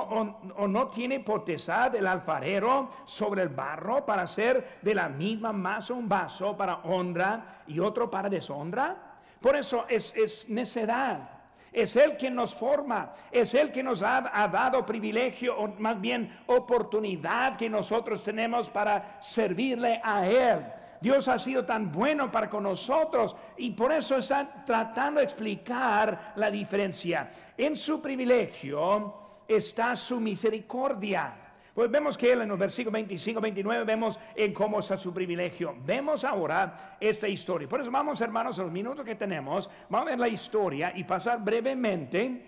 o, 0.55 0.67
no 0.67 0.87
tiene 0.87 1.19
potestad 1.21 1.95
el 1.95 2.05
alfarero 2.05 2.91
sobre 3.05 3.41
el 3.41 3.49
barro 3.49 4.05
para 4.05 4.21
hacer 4.21 4.77
de 4.81 4.93
la 4.93 5.09
misma 5.09 5.51
masa 5.51 5.93
un 5.93 6.07
vaso 6.07 6.55
para 6.55 6.75
honra 6.83 7.63
y 7.67 7.79
otro 7.79 8.09
para 8.09 8.29
deshonra? 8.29 8.95
Por 9.41 9.55
eso 9.55 9.85
es, 9.89 10.13
es 10.15 10.47
necedad. 10.47 11.36
Es 11.77 11.95
Él 11.95 12.17
quien 12.17 12.33
nos 12.33 12.55
forma, 12.55 13.13
es 13.31 13.53
Él 13.53 13.71
que 13.71 13.83
nos 13.83 14.01
ha, 14.01 14.31
ha, 14.33 14.47
dado 14.47 14.83
privilegio, 14.83 15.55
o 15.55 15.67
más 15.77 16.01
bien 16.01 16.35
oportunidad 16.47 17.55
que 17.55 17.69
nosotros 17.69 18.23
tenemos 18.23 18.67
para 18.67 19.17
servirle 19.21 20.01
a 20.03 20.25
Él. 20.25 20.65
Dios 20.99 21.27
ha 21.27 21.37
sido 21.37 21.63
tan 21.65 21.91
bueno 21.91 22.31
para 22.31 22.49
con 22.49 22.63
nosotros 22.63 23.35
y 23.57 23.69
por 23.69 23.91
eso 23.91 24.17
está 24.17 24.65
tratando 24.65 25.19
de 25.19 25.25
explicar 25.25 26.33
la 26.35 26.49
diferencia. 26.49 27.29
En 27.55 27.75
su 27.75 28.01
privilegio 28.01 29.13
está 29.47 29.95
su 29.95 30.19
misericordia. 30.19 31.46
Pues 31.77 31.91
vemos 31.91 32.17
que 32.17 32.33
él 32.33 32.41
en 32.41 32.49
el 32.49 32.57
versículo 32.57 32.93
25, 32.93 33.39
29 33.39 33.83
vemos 33.83 34.19
en 34.35 34.51
cómo 34.51 34.79
está 34.79 34.97
su 34.97 35.13
privilegio. 35.13 35.75
Vemos 35.85 36.23
ahora 36.23 36.97
esta 36.99 37.27
historia. 37.27 37.69
Por 37.69 37.81
eso 37.81 37.91
vamos, 37.91 38.19
hermanos, 38.19 38.57
a 38.57 38.63
los 38.63 38.71
minutos 38.71 39.05
que 39.05 39.13
tenemos, 39.13 39.69
vamos 39.87 40.07
a 40.07 40.09
ver 40.09 40.19
la 40.19 40.27
historia 40.27 40.91
y 40.95 41.03
pasar 41.03 41.39
brevemente 41.43 42.46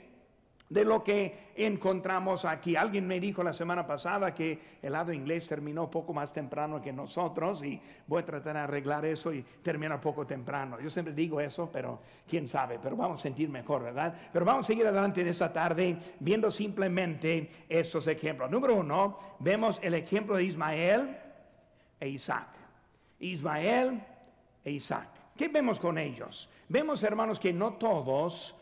de 0.70 0.86
lo 0.86 1.04
que 1.04 1.50
encontramos 1.56 2.46
aquí. 2.46 2.76
Alguien 2.76 3.08
me 3.08 3.20
dijo 3.20 3.44
la 3.44 3.54
semana 3.54 3.86
pasada 3.86 4.34
que 4.34 4.60
el 4.82 4.92
lado 4.92 5.12
inglés 5.12 5.48
terminó 5.48 5.90
poco 5.90 6.14
más 6.14 6.32
temprano 6.32 6.80
que 6.82 6.94
nosotros 6.94 7.64
y 7.64 7.82
voy 8.08 8.22
a 8.22 8.26
tratar 8.26 8.54
de 8.54 8.60
arreglar 8.62 9.06
eso 9.06 9.34
y 9.34 9.42
terminar 9.42 10.00
poco 10.00 10.26
temprano. 10.26 10.80
Yo 10.80 10.90
siempre 10.90 11.14
digo 11.14 11.42
eso, 11.42 11.70
pero 11.72 12.00
quién 12.28 12.48
sabe, 12.48 12.80
pero 12.82 12.96
vamos 12.96 13.20
a 13.20 13.24
sentir 13.24 13.50
mejor, 13.50 13.84
¿verdad? 13.84 14.14
Pero 14.32 14.46
vamos 14.46 14.66
a 14.66 14.68
seguir 14.68 14.86
adelante 14.86 15.22
en 15.22 15.28
esta 15.28 15.52
tarde 15.52 15.98
viendo 16.20 16.52
simplemente 16.52 17.50
estos 17.68 18.06
ejemplos. 18.08 18.50
Número 18.52 18.76
uno, 18.76 19.18
vemos 19.40 19.80
el 19.82 19.96
ejemplo 19.96 20.36
de 20.36 20.44
Ismael 20.44 21.18
e 22.00 22.10
Isaac. 22.10 22.48
Ismael 23.20 24.02
e 24.64 24.72
Isaac. 24.72 25.10
¿Qué 25.36 25.48
vemos 25.48 25.80
con 25.80 25.98
ellos? 25.98 26.50
Vemos, 26.68 27.02
hermanos, 27.04 27.40
que 27.40 27.54
no 27.54 27.74
todos 27.74 28.59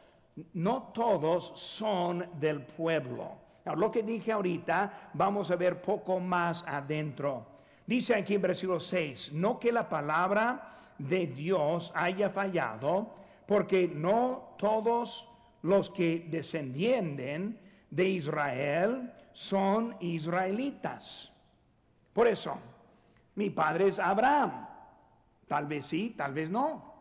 no 0.53 0.91
todos 0.93 1.59
son 1.59 2.29
del 2.39 2.61
pueblo. 2.61 3.45
lo 3.75 3.91
que 3.91 4.03
dije 4.03 4.31
ahorita, 4.31 5.09
vamos 5.13 5.51
a 5.51 5.55
ver 5.55 5.81
poco 5.81 6.19
más 6.19 6.63
adentro. 6.65 7.45
Dice 7.85 8.15
aquí 8.15 8.35
en 8.35 8.41
versículo 8.41 8.79
6, 8.79 9.33
no 9.33 9.59
que 9.59 9.71
la 9.71 9.89
palabra 9.89 10.93
de 10.97 11.27
Dios 11.27 11.91
haya 11.95 12.29
fallado, 12.29 13.13
porque 13.45 13.87
no 13.87 14.55
todos 14.57 15.27
los 15.63 15.89
que 15.89 16.27
descienden 16.29 17.59
de 17.89 18.09
Israel 18.09 19.13
son 19.33 19.95
israelitas. 19.99 21.31
Por 22.13 22.27
eso, 22.27 22.57
mi 23.35 23.49
padre 23.49 23.89
es 23.89 23.99
Abraham. 23.99 24.65
Tal 25.47 25.65
vez 25.65 25.85
sí, 25.85 26.13
tal 26.17 26.33
vez 26.33 26.49
no. 26.49 26.93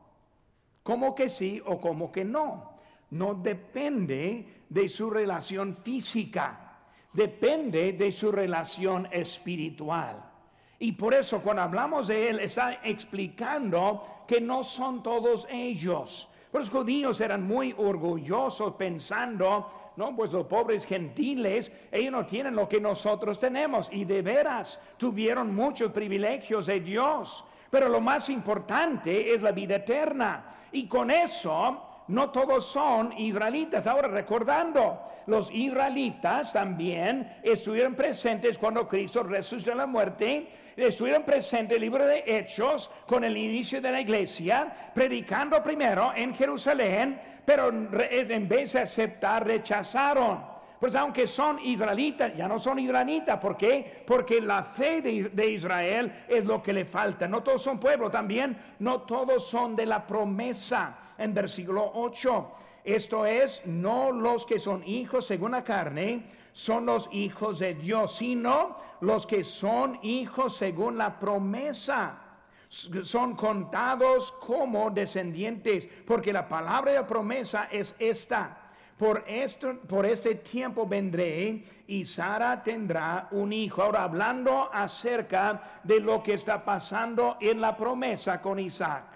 Como 0.83 1.15
que 1.15 1.29
sí 1.29 1.63
o 1.65 1.79
como 1.79 2.11
que 2.11 2.25
no 2.25 2.76
no 3.11 3.35
depende 3.35 4.65
de 4.69 4.89
su 4.89 5.11
relación 5.11 5.77
física, 5.77 6.79
depende 7.13 7.93
de 7.93 8.11
su 8.13 8.33
relación 8.33 9.09
espiritual. 9.11 10.33
Y 10.79 10.93
por 10.93 11.15
eso 11.15 11.41
cuando 11.41 11.63
hablamos 11.63 12.09
de 12.09 12.29
él 12.29 12.41
está 12.41 12.81
explicando 12.83 14.25
que 14.27 14.41
no 14.41 14.63
son 14.63 15.03
todos 15.03 15.47
ellos. 15.51 16.29
Los 16.53 16.69
judíos 16.69 17.21
eran 17.21 17.47
muy 17.47 17.75
orgullosos 17.77 18.75
pensando, 18.75 19.93
no, 19.97 20.15
pues 20.15 20.33
los 20.33 20.47
pobres 20.47 20.85
gentiles, 20.85 21.73
ellos 21.91 22.13
no 22.13 22.27
tienen 22.27 22.55
lo 22.55 22.69
que 22.69 22.81
nosotros 22.81 23.39
tenemos 23.39 23.89
y 23.93 24.05
de 24.05 24.23
veras 24.23 24.81
tuvieron 24.97 25.55
muchos 25.55 25.93
privilegios 25.93 26.67
de 26.67 26.81
Dios. 26.81 27.45
Pero 27.71 27.89
lo 27.89 28.01
más 28.01 28.29
importante 28.29 29.35
es 29.35 29.43
la 29.43 29.53
vida 29.53 29.77
eterna. 29.77 30.45
Y 30.73 30.87
con 30.87 31.11
eso 31.11 31.86
no 32.09 32.31
todos 32.31 32.67
son 32.67 33.13
israelitas. 33.19 33.87
Ahora, 33.87 34.09
recordando, 34.09 35.01
los 35.27 35.51
israelitas 35.51 36.53
también 36.53 37.39
estuvieron 37.43 37.95
presentes 37.95 38.59
cuando 38.59 38.87
Cristo 38.87 39.23
resucitó 39.23 39.71
de 39.71 39.77
la 39.77 39.87
muerte, 39.87 40.49
estuvieron 40.77 41.25
presentes 41.25 41.77
en 41.77 41.83
el 41.83 41.89
libro 41.89 42.07
de 42.07 42.23
Hechos 42.27 42.91
con 43.07 43.25
el 43.25 43.37
inicio 43.37 43.81
de 43.81 43.91
la 43.91 44.01
iglesia, 44.01 44.73
predicando 44.95 45.63
primero 45.63 46.13
en 46.15 46.35
Jerusalén, 46.35 47.21
pero 47.45 47.69
en 47.71 48.49
vez 48.49 48.73
de 48.73 48.81
aceptar, 48.81 49.47
rechazaron. 49.47 50.57
Pues 50.79 50.95
aunque 50.95 51.27
son 51.27 51.59
israelitas, 51.61 52.37
ya 52.37 52.47
no 52.47 52.59
son 52.59 52.79
israelitas. 52.79 53.39
¿Por 53.39 53.57
qué? 53.57 54.05
Porque 54.07 54.43
la 54.43 54.63
fe 54.63 55.01
de, 55.01 55.31
de, 55.33 55.51
Israel 55.51 56.25
es 56.29 56.45
lo 56.45 56.63
que 56.63 56.75
le 56.75 56.85
falta. 56.85 57.27
No 57.27 57.43
todos 57.43 57.63
son 57.63 57.81
pueblo 57.81 58.11
también, 58.11 58.57
no 58.81 59.01
todos 59.01 59.49
son 59.49 59.75
de 59.75 59.87
la 59.87 60.07
promesa 60.07 60.99
en 61.19 61.35
versículo 61.35 61.91
8. 61.95 62.53
Esto 62.85 63.27
es, 63.27 63.63
no 63.67 64.13
los 64.13 64.47
que 64.47 64.61
son 64.61 64.87
hijos 64.87 65.27
según 65.27 65.51
la 65.51 65.65
carne, 65.65 66.25
son 66.53 66.87
los 66.87 67.09
hijos 67.13 67.59
de 67.59 67.75
Dios, 67.75 68.17
sino 68.17 68.77
los 69.01 69.27
que 69.27 69.43
son 69.45 69.99
hijos 70.03 70.57
según 70.57 70.97
la 70.97 71.19
promesa. 71.19 72.23
Son 72.69 73.35
contados 73.37 74.33
como 74.41 74.91
descendientes, 74.91 75.89
porque 76.07 76.33
la 76.33 76.49
palabra 76.49 76.93
de 76.93 77.03
promesa 77.03 77.69
es 77.71 77.95
esta. 77.99 78.57
Por, 78.97 79.25
esto, 79.27 79.81
por 79.81 80.07
este 80.07 80.37
tiempo 80.37 80.87
vendré 80.87 81.63
y 81.89 82.05
Sara 82.05 82.63
tendrá 82.63 83.29
un 83.33 83.53
hijo. 83.53 83.83
Ahora 83.83 84.05
hablando 84.05 84.71
acerca 84.73 85.81
de 85.83 86.01
lo 86.01 86.23
que 86.23 86.35
está 86.35 86.65
pasando 86.65 87.37
en 87.41 87.61
la 87.61 87.77
promesa 87.77 88.41
con 88.41 88.59
Isaac. 88.59 89.16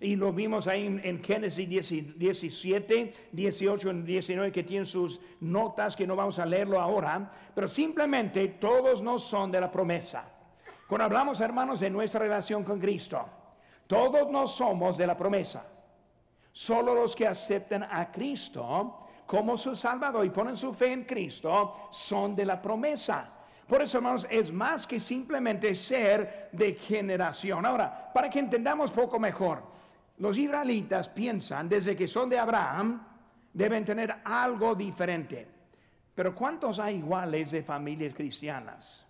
Y 0.00 0.14
lo 0.14 0.32
vimos 0.32 0.66
ahí 0.66 0.86
en, 0.86 1.22
Génesis 1.24 1.66
17, 1.68 3.14
18 3.32 3.90
y 3.90 4.02
19 4.02 4.52
que 4.52 4.62
tienen 4.62 4.84
sus 4.84 5.20
notas 5.40 5.96
que 5.96 6.06
no 6.06 6.14
vamos 6.14 6.38
a 6.38 6.44
leerlo 6.44 6.80
ahora, 6.80 7.30
pero 7.54 7.66
simplemente 7.66 8.48
todos 8.48 9.00
no 9.00 9.18
son 9.18 9.50
de 9.50 9.60
la 9.60 9.70
promesa. 9.70 10.28
Cuando 10.86 11.04
hablamos, 11.04 11.40
hermanos, 11.40 11.80
de 11.80 11.88
nuestra 11.88 12.20
relación 12.20 12.62
con 12.62 12.78
Cristo, 12.78 13.26
todos 13.86 14.30
no 14.30 14.46
somos 14.46 14.98
de 14.98 15.06
la 15.06 15.16
promesa. 15.16 15.66
Solo 16.52 16.94
los 16.94 17.16
que 17.16 17.26
aceptan 17.26 17.82
a 17.82 18.10
Cristo 18.12 19.06
como 19.26 19.56
su 19.56 19.74
Salvador 19.74 20.24
y 20.24 20.30
ponen 20.30 20.56
su 20.56 20.72
fe 20.72 20.92
en 20.92 21.04
Cristo 21.04 21.88
son 21.90 22.36
de 22.36 22.44
la 22.44 22.60
promesa. 22.60 23.30
Por 23.66 23.82
eso, 23.82 23.98
hermanos, 23.98 24.26
es 24.30 24.52
más 24.52 24.86
que 24.86 25.00
simplemente 25.00 25.74
ser 25.74 26.50
de 26.52 26.74
generación. 26.74 27.66
Ahora, 27.66 28.10
para 28.14 28.30
que 28.30 28.38
entendamos 28.38 28.92
poco 28.92 29.18
mejor, 29.18 29.60
los 30.18 30.38
israelitas 30.38 31.08
piensan, 31.08 31.68
desde 31.68 31.94
que 31.94 32.08
son 32.08 32.28
de 32.28 32.38
Abraham, 32.38 33.02
deben 33.52 33.84
tener 33.84 34.14
algo 34.24 34.74
diferente. 34.74 35.46
Pero 36.14 36.34
¿cuántos 36.34 36.78
hay 36.78 36.96
iguales 36.96 37.50
de 37.50 37.62
familias 37.62 38.14
cristianas? 38.14 39.06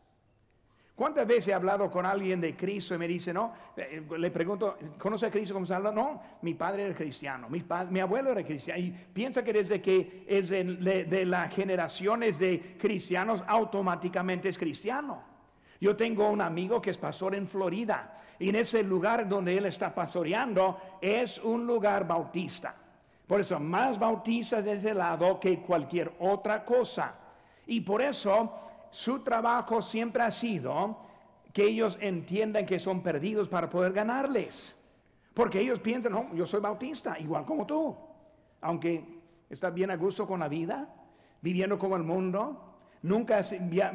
¿Cuántas 0.97 1.27
veces 1.27 1.49
he 1.49 1.55
hablado 1.55 1.91
con 1.91 2.07
alguien 2.07 2.41
de 2.41 2.57
Cristo 2.57 2.95
y 2.95 2.99
me 2.99 3.07
dice, 3.07 3.33
no? 3.33 3.53
Eh, 3.77 4.03
le 4.19 4.31
pregunto, 4.31 4.79
¿conoce 4.99 5.27
a 5.27 5.31
Cristo 5.31 5.53
como 5.53 5.67
salva? 5.67 5.93
No, 5.93 6.23
mi 6.41 6.55
padre 6.55 6.85
era 6.85 6.95
cristiano, 6.95 7.51
mi, 7.51 7.63
mi 7.91 8.01
abuelo 8.01 8.33
era 8.33 8.43
cristiano. 8.43 8.81
Y 8.81 8.91
piensa 8.91 9.45
que 9.45 9.53
desde 9.53 9.83
que 9.83 10.25
es 10.27 10.49
de, 10.49 10.65
de 10.65 11.27
las 11.27 11.55
generaciones 11.55 12.39
de 12.39 12.77
cristianos, 12.79 13.45
automáticamente 13.47 14.49
es 14.49 14.57
cristiano. 14.57 15.36
Yo 15.81 15.97
tengo 15.97 16.29
un 16.29 16.41
amigo 16.41 16.81
que 16.81 16.91
es 16.91 16.99
pastor 16.99 17.35
en 17.35 17.47
Florida 17.47 18.17
y 18.39 18.49
en 18.49 18.57
ese 18.57 18.83
lugar 18.83 19.29
donde 19.29 19.57
él 19.57 19.67
está 19.67 19.95
pastoreando 19.95 20.79
es 21.01 21.39
un 21.39 21.67
lugar 21.67 22.07
bautista. 22.07 22.75
Por 23.27 23.41
eso 23.41 23.59
más 23.59 23.99
bautiza 23.99 24.63
de 24.63 24.75
ese 24.75 24.95
lado 24.95 25.41
que 25.41 25.59
cualquier 25.61 26.13
otra 26.21 26.65
cosa. 26.65 27.15
Y 27.67 27.81
por 27.81 28.01
eso 28.01 28.53
su 28.91 29.21
trabajo 29.21 29.83
siempre 29.83 30.23
ha 30.23 30.31
sido 30.31 30.99
que 31.53 31.65
ellos 31.65 31.99
entiendan 32.01 32.67
que 32.67 32.79
son 32.79 33.03
perdidos 33.03 33.49
para 33.49 33.69
poder 33.69 33.93
ganarles. 33.93 34.77
Porque 35.35 35.61
ellos 35.61 35.81
piensan, 35.81 36.13
no, 36.13 36.35
yo 36.35 36.47
soy 36.47 36.61
bautista, 36.61 37.19
igual 37.19 37.45
como 37.45 37.67
tú. 37.67 37.97
Aunque 38.61 39.05
está 39.51 39.71
bien 39.71 39.91
a 39.91 39.97
gusto 39.97 40.27
con 40.27 40.41
la 40.41 40.49
vida, 40.49 40.89
viviendo 41.43 41.79
como 41.79 41.97
el 41.97 42.03
mundo, 42.03 42.76
nunca 43.03 43.41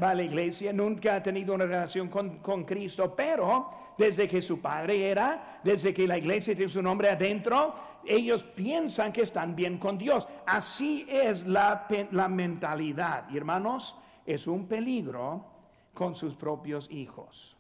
va 0.02 0.10
a 0.12 0.16
la 0.16 0.24
iglesia, 0.24 0.72
nunca 0.72 1.16
ha 1.16 1.24
tenido 1.24 1.54
una 1.54 1.66
relación 1.66 2.08
con, 2.08 2.64
Cristo, 2.64 3.14
pero 3.16 3.94
desde 3.98 4.28
que 4.28 4.42
su 4.42 4.60
padre 4.60 5.10
era, 5.10 5.60
desde 5.64 5.94
que 5.94 6.08
la 6.08 6.18
iglesia 6.18 6.56
tiene 6.56 6.70
su 6.70 6.82
nombre 6.82 7.10
adentro, 7.10 7.76
ellos 8.06 8.44
piensan 8.44 9.12
que 9.12 9.22
están 9.24 9.56
bien 9.56 9.78
con 9.78 9.98
Dios. 9.98 10.28
Así 10.46 11.06
es 11.10 11.46
la, 11.46 11.88
la 12.12 12.28
mentalidad. 12.28 13.30
Y 13.30 13.38
hermanos, 13.38 13.96
es 14.26 14.48
un 14.48 14.68
peligro 14.68 15.46
con 15.94 16.16
sus 16.16 16.36
propios 16.36 16.90
hijos. 16.90 17.58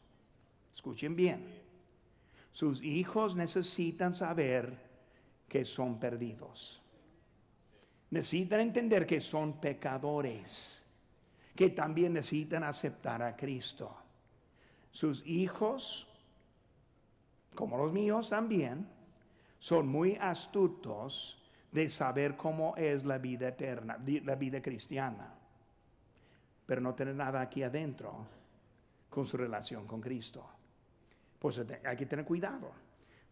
Escuchen 0.73 1.15
bien. 1.15 1.61
Sus 2.51 2.81
hijos 2.81 3.35
necesitan 3.35 4.13
saber 4.15 4.77
que 5.47 5.63
son 5.65 5.99
perdidos. 5.99 6.81
Necesitan 8.09 8.59
entender 8.61 9.05
que 9.05 9.21
son 9.21 9.59
pecadores 9.59 10.80
que 11.61 11.69
también 11.69 12.13
necesitan 12.13 12.63
aceptar 12.63 13.21
a 13.21 13.35
Cristo. 13.35 13.95
Sus 14.89 15.23
hijos, 15.27 16.07
como 17.53 17.77
los 17.77 17.93
míos 17.93 18.31
también, 18.31 18.87
son 19.59 19.87
muy 19.87 20.17
astutos 20.19 21.39
de 21.71 21.87
saber 21.87 22.35
cómo 22.35 22.75
es 22.77 23.05
la 23.05 23.19
vida 23.19 23.49
eterna, 23.49 23.99
la 24.23 24.33
vida 24.33 24.59
cristiana, 24.59 25.35
pero 26.65 26.81
no 26.81 26.95
tener 26.95 27.13
nada 27.13 27.41
aquí 27.41 27.61
adentro 27.61 28.25
con 29.07 29.23
su 29.23 29.37
relación 29.37 29.85
con 29.85 30.01
Cristo. 30.01 30.43
Pues 31.37 31.61
hay 31.85 31.95
que 31.95 32.07
tener 32.07 32.25
cuidado. 32.25 32.71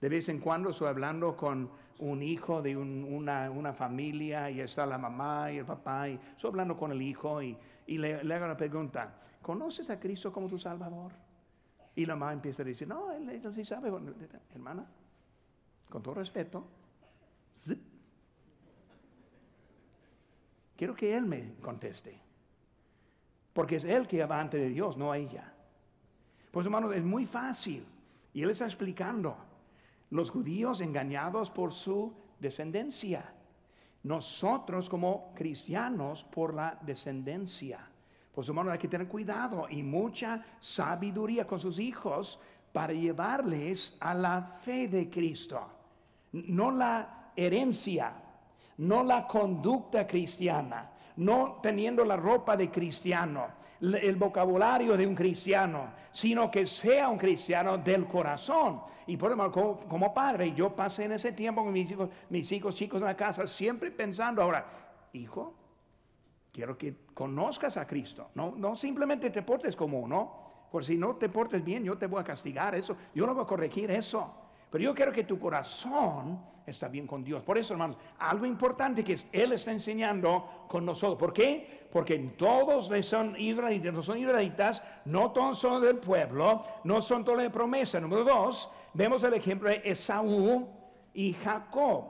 De 0.01 0.07
vez 0.07 0.29
en 0.29 0.39
cuando 0.39 0.69
estoy 0.69 0.87
hablando 0.87 1.35
con 1.35 1.69
un 1.99 2.23
hijo 2.23 2.61
de 2.61 2.77
una, 2.77 3.73
familia 3.73 4.49
y 4.49 4.61
está 4.61 4.85
la 4.85 4.97
mamá 4.97 5.51
y 5.51 5.57
el 5.57 5.65
papá 5.65 6.07
y 6.07 6.13
estoy 6.13 6.49
hablando 6.49 6.77
con 6.77 6.91
el 6.91 7.01
hijo 7.01 7.41
y, 7.41 7.57
le, 7.87 8.15
hago 8.15 8.47
la 8.47 8.55
pregunta, 8.55 9.21
¿conoces 9.41 9.89
a 9.89 9.99
Cristo 9.99 10.31
como 10.31 10.47
tu 10.47 10.57
Salvador? 10.57 11.11
Y 11.95 12.05
la 12.05 12.15
mamá 12.15 12.33
empieza 12.33 12.61
a 12.61 12.65
decir, 12.65 12.87
no, 12.87 13.11
él, 13.11 13.41
no 13.43 13.51
sí 13.51 13.65
sabe, 13.65 13.91
hermana, 14.53 14.85
con 15.89 16.01
todo 16.01 16.13
respeto, 16.13 16.65
quiero 20.77 20.95
que 20.95 21.17
él 21.17 21.25
me 21.25 21.55
conteste, 21.61 22.17
porque 23.51 23.75
es 23.75 23.83
él 23.83 24.07
que 24.07 24.23
va 24.25 24.39
ante 24.39 24.57
de 24.57 24.69
Dios, 24.69 24.95
no 24.95 25.13
ella. 25.13 25.53
Pues 26.51 26.65
hermano, 26.65 26.93
es 26.93 27.03
muy 27.03 27.25
fácil 27.25 27.85
y 28.33 28.41
él 28.41 28.51
está 28.51 28.65
explicando 28.65 29.48
los 30.11 30.29
judíos 30.29 30.81
engañados 30.81 31.49
por 31.49 31.73
su 31.73 32.13
descendencia. 32.39 33.33
Nosotros 34.03 34.89
como 34.89 35.33
cristianos 35.35 36.23
por 36.23 36.53
la 36.53 36.77
descendencia. 36.81 37.85
Pues 38.33 38.47
hermano, 38.47 38.71
hay 38.71 38.79
que 38.79 38.87
tener 38.87 39.07
cuidado 39.07 39.67
y 39.69 39.83
mucha 39.83 40.45
sabiduría 40.59 41.45
con 41.45 41.59
sus 41.59 41.79
hijos 41.79 42.39
para 42.71 42.93
llevarles 42.93 43.97
a 43.99 44.13
la 44.13 44.41
fe 44.41 44.87
de 44.87 45.09
Cristo. 45.09 45.59
No 46.31 46.71
la 46.71 47.31
herencia, 47.35 48.13
no 48.77 49.03
la 49.03 49.27
conducta 49.27 50.07
cristiana, 50.07 50.91
no 51.17 51.59
teniendo 51.61 52.05
la 52.05 52.15
ropa 52.15 52.55
de 52.55 52.69
cristiano, 52.69 53.47
el 53.81 54.15
vocabulario 54.15 54.97
de 54.97 55.07
un 55.07 55.15
cristiano, 55.15 55.93
sino 56.11 56.51
que 56.51 56.65
sea 56.65 57.07
un 57.09 57.17
cristiano 57.17 57.77
del 57.77 58.05
corazón. 58.05 58.81
Y 59.07 59.17
por 59.17 59.31
ejemplo, 59.31 59.77
como, 59.87 60.13
padre, 60.13 60.53
yo 60.53 60.75
pasé 60.75 61.05
en 61.05 61.13
ese 61.13 61.31
tiempo 61.31 61.63
con 61.63 61.73
mis 61.73 61.89
hijos, 61.89 62.09
mis 62.29 62.51
hijos 62.51 62.75
chicos 62.75 63.01
en 63.01 63.07
la 63.07 63.15
casa, 63.15 63.47
siempre 63.47 63.91
pensando 63.91 64.41
ahora, 64.41 64.65
hijo, 65.13 65.55
quiero 66.51 66.77
que 66.77 66.93
conozcas 67.13 67.77
a 67.77 67.87
Cristo, 67.87 68.29
no, 68.35 68.53
no 68.55 68.75
simplemente 68.75 69.29
te 69.29 69.41
portes 69.41 69.75
como 69.75 69.99
uno, 69.99 70.49
por 70.71 70.83
si 70.83 70.97
no 70.97 71.15
te 71.15 71.29
portes 71.29 71.63
bien, 71.63 71.83
yo 71.83 71.97
te 71.97 72.07
voy 72.07 72.21
a 72.21 72.23
castigar 72.23 72.75
eso, 72.75 72.95
yo 73.15 73.25
no 73.25 73.33
voy 73.33 73.43
a 73.43 73.47
corregir 73.47 73.89
eso. 73.89 74.48
Pero 74.69 74.83
yo 74.83 74.95
quiero 74.95 75.11
que 75.11 75.23
tu 75.23 75.39
corazón 75.39 76.39
está 76.65 76.87
bien 76.87 77.07
con 77.07 77.23
Dios. 77.23 77.43
Por 77.43 77.57
eso, 77.57 77.73
hermanos, 77.73 77.97
algo 78.19 78.45
importante 78.45 79.03
que 79.03 79.17
Él 79.31 79.53
está 79.53 79.71
enseñando 79.71 80.65
con 80.67 80.85
nosotros. 80.85 81.17
¿Por 81.17 81.33
qué? 81.33 81.87
Porque 81.91 82.17
todos 82.37 82.91
son 83.05 83.35
israelitas, 83.39 83.93
no 83.93 84.03
son 84.03 84.19
israelitas, 84.19 84.83
no 85.05 85.31
todos 85.31 85.57
son 85.57 85.81
del 85.81 85.97
pueblo, 85.97 86.63
no 86.83 87.01
son 87.01 87.25
todos 87.25 87.39
de 87.39 87.49
promesa. 87.49 87.99
Número 87.99 88.23
dos, 88.23 88.69
vemos 88.93 89.23
el 89.23 89.33
ejemplo 89.33 89.69
de 89.69 89.81
Esaú 89.83 90.67
y 91.13 91.33
Jacob. 91.33 92.05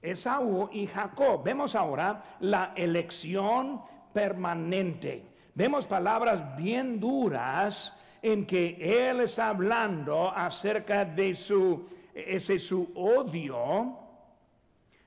Esaú 0.00 0.68
y 0.72 0.86
Jacob. 0.86 1.42
Vemos 1.44 1.74
ahora 1.74 2.22
la 2.40 2.72
elección 2.74 3.82
permanente. 4.12 5.26
Vemos 5.54 5.86
palabras 5.86 6.56
bien 6.56 6.98
duras 6.98 7.96
en 8.24 8.46
que 8.46 8.78
él 8.80 9.20
está 9.20 9.50
hablando 9.50 10.30
acerca 10.30 11.04
de 11.04 11.34
su, 11.34 11.86
ese 12.14 12.58
su 12.58 12.90
odio 12.94 13.98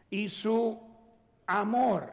y 0.08 0.30
su 0.30 0.80
amor. 1.48 2.12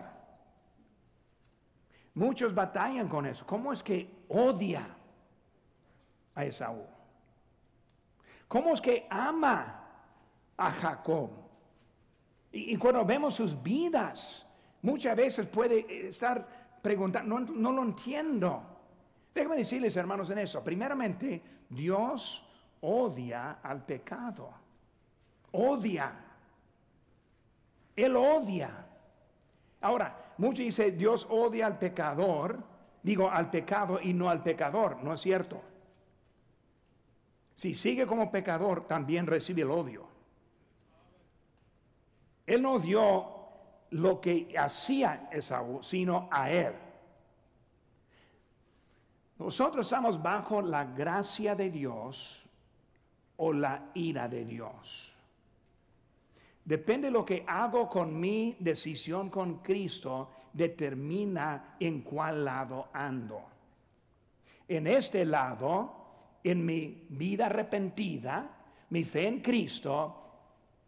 Muchos 2.15 2.55
batallan 2.55 3.07
con 3.07 3.27
eso. 3.27 3.47
¿Cómo 3.47 3.71
es 3.75 3.83
que 3.83 4.25
odia 4.29 4.97
a 6.35 6.47
Esaú? 6.47 6.87
¿Cómo 8.49 8.73
es 8.73 8.81
que 8.81 9.07
ama 9.11 9.87
a 10.57 10.71
Jacob? 10.71 11.33
Y, 12.51 12.79
cuando 12.79 13.05
vemos 13.05 13.35
sus 13.35 13.63
vidas, 13.63 14.47
muchas 14.81 15.15
veces 15.15 15.47
puede 15.49 16.07
estar 16.09 16.79
preguntando, 16.81 17.41
no, 17.41 17.53
no 17.53 17.73
lo 17.73 17.83
entiendo. 17.83 18.74
Déjenme 19.35 19.57
decirles, 19.57 19.97
hermanos, 19.97 20.31
en 20.31 20.39
eso. 20.39 20.63
Primeramente, 20.63 21.43
Dios 21.69 22.47
odia 22.81 23.59
al 23.63 23.85
pecado. 23.85 24.51
Odia. 25.53 26.13
Él 27.97 28.17
odia. 28.17 28.87
Ahora, 29.81 30.35
muchos 30.39 30.59
dicen 30.59 30.97
Dios 30.97 31.27
odia 31.29 31.67
al 31.67 31.79
pecador, 31.79 32.59
digo 33.03 33.31
al 33.31 33.51
pecado 33.51 34.01
y 34.01 34.13
no 34.13 34.31
al 34.31 34.43
pecador, 34.43 35.03
no 35.03 35.15
es 35.15 35.21
cierto. 35.21 35.61
Si 37.55 37.75
sigue 37.75 38.07
como 38.07 38.31
pecador, 38.31 38.87
también 38.87 39.27
recibe 39.27 39.63
el 39.63 39.71
odio. 39.71 40.07
Él 42.47 42.63
no 42.63 42.79
dio 42.79 43.35
lo 43.91 44.21
que 44.21 44.55
hacía 44.59 45.29
Esaú, 45.31 45.83
sino 45.83 46.29
a 46.31 46.51
él. 46.51 46.75
Nosotros 49.45 49.85
estamos 49.85 50.23
bajo 50.23 50.63
la 50.63 50.87
gracia 50.87 51.55
de 51.55 51.71
Dios 51.71 52.47
o 53.37 53.53
la 53.53 53.91
ira 53.93 54.27
de 54.27 54.43
Dios. 54.43 55.15
Depende 56.65 57.09
de 57.09 57.11
lo 57.11 57.27
que 57.27 57.45
hago 57.47 57.91
con 57.91 58.19
mi 58.19 58.57
decisión 58.59 59.29
con 59.29 59.59
Cristo, 59.59 60.31
determina 60.51 61.77
en 61.79 62.01
cuál 62.01 62.43
lado 62.43 62.89
ando. 62.95 63.43
En 64.67 64.87
este 64.87 65.27
lado, 65.27 65.95
en 66.43 66.65
mi 66.65 67.05
vida 67.11 67.45
arrepentida, 67.45 68.49
mi 68.89 69.05
fe 69.05 69.29
en 69.29 69.43
Cristo, 69.43 70.23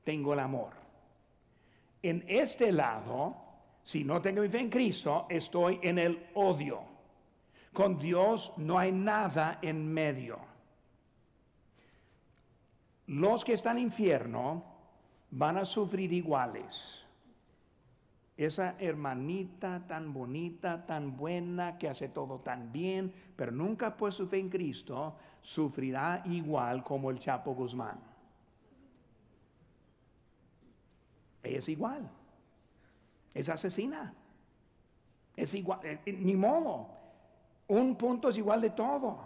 tengo 0.02 0.32
el 0.32 0.40
amor. 0.40 0.70
En 2.02 2.24
este 2.26 2.72
lado, 2.72 3.36
si 3.82 4.02
no 4.02 4.22
tengo 4.22 4.40
mi 4.40 4.48
fe 4.48 4.60
en 4.60 4.70
Cristo, 4.70 5.26
estoy 5.28 5.78
en 5.82 5.98
el 5.98 6.28
odio. 6.32 6.95
Con 7.76 7.98
Dios 7.98 8.54
no 8.56 8.78
hay 8.78 8.90
nada 8.90 9.58
en 9.60 9.86
medio. 9.92 10.38
Los 13.08 13.44
que 13.44 13.52
están 13.52 13.76
en 13.76 13.82
infierno, 13.82 14.64
van 15.30 15.58
a 15.58 15.64
sufrir 15.66 16.10
iguales. 16.10 17.04
Esa 18.34 18.76
hermanita 18.78 19.86
tan 19.86 20.14
bonita, 20.14 20.86
tan 20.86 21.18
buena, 21.18 21.76
que 21.76 21.90
hace 21.90 22.08
todo 22.08 22.40
tan 22.40 22.72
bien, 22.72 23.12
pero 23.36 23.52
nunca 23.52 23.94
puso 23.94 24.24
su 24.24 24.26
fe 24.26 24.38
en 24.38 24.48
Cristo, 24.48 25.14
sufrirá 25.42 26.22
igual 26.24 26.82
como 26.82 27.10
el 27.10 27.18
Chapo 27.18 27.54
Guzmán. 27.54 28.00
es 31.42 31.68
igual. 31.68 32.10
Es 33.34 33.50
asesina. 33.50 34.14
Es 35.36 35.52
igual, 35.52 35.80
eh, 35.84 36.00
eh, 36.06 36.12
ni 36.14 36.34
modo. 36.34 36.95
Un 37.68 37.96
punto 37.96 38.28
es 38.28 38.38
igual 38.38 38.60
de 38.60 38.70
todo. 38.70 39.18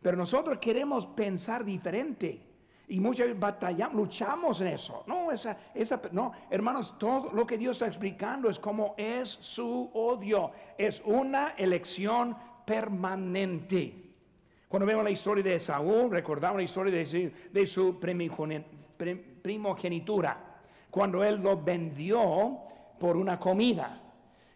Pero 0.00 0.16
nosotros 0.16 0.58
queremos 0.58 1.06
pensar 1.06 1.64
diferente. 1.64 2.50
Y 2.88 2.98
muchas 2.98 3.38
batallamos, 3.38 3.94
luchamos 3.94 4.60
en 4.60 4.66
eso. 4.68 5.04
No, 5.06 5.30
esa, 5.30 5.56
esa, 5.74 6.00
no, 6.10 6.32
hermanos, 6.50 6.98
todo 6.98 7.30
lo 7.32 7.46
que 7.46 7.56
Dios 7.56 7.76
está 7.76 7.86
explicando 7.86 8.50
es 8.50 8.58
cómo 8.58 8.94
es 8.96 9.28
su 9.28 9.88
odio. 9.94 10.50
Es 10.76 11.00
una 11.04 11.50
elección 11.50 12.36
permanente. 12.64 13.94
Cuando 14.66 14.86
vemos 14.86 15.04
la 15.04 15.10
historia 15.10 15.44
de 15.44 15.60
Saúl, 15.60 16.10
recordamos 16.10 16.56
la 16.56 16.64
historia 16.64 16.92
de, 16.92 17.32
de 17.52 17.66
su 17.66 18.00
primogenitura. 19.42 20.58
Cuando 20.90 21.22
él 21.22 21.36
lo 21.36 21.62
vendió 21.62 22.58
por 22.98 23.16
una 23.16 23.38
comida. 23.38 24.00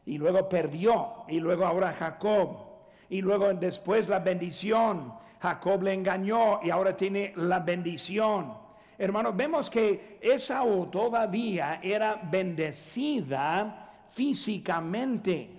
Y 0.06 0.18
luego 0.18 0.48
perdió. 0.48 1.24
Y 1.28 1.38
luego 1.38 1.64
ahora 1.64 1.92
Jacob. 1.92 2.73
Y 3.10 3.20
luego 3.20 3.52
después 3.54 4.08
la 4.08 4.18
bendición 4.18 5.12
Jacob 5.44 5.82
le 5.82 5.92
engañó 5.92 6.60
y 6.62 6.70
ahora 6.70 6.96
tiene 6.96 7.34
la 7.36 7.60
bendición. 7.60 8.54
Hermanos, 8.96 9.36
vemos 9.36 9.68
que 9.68 10.18
Esaú 10.22 10.86
todavía 10.86 11.80
era 11.82 12.18
bendecida 12.30 14.06
físicamente. 14.08 15.50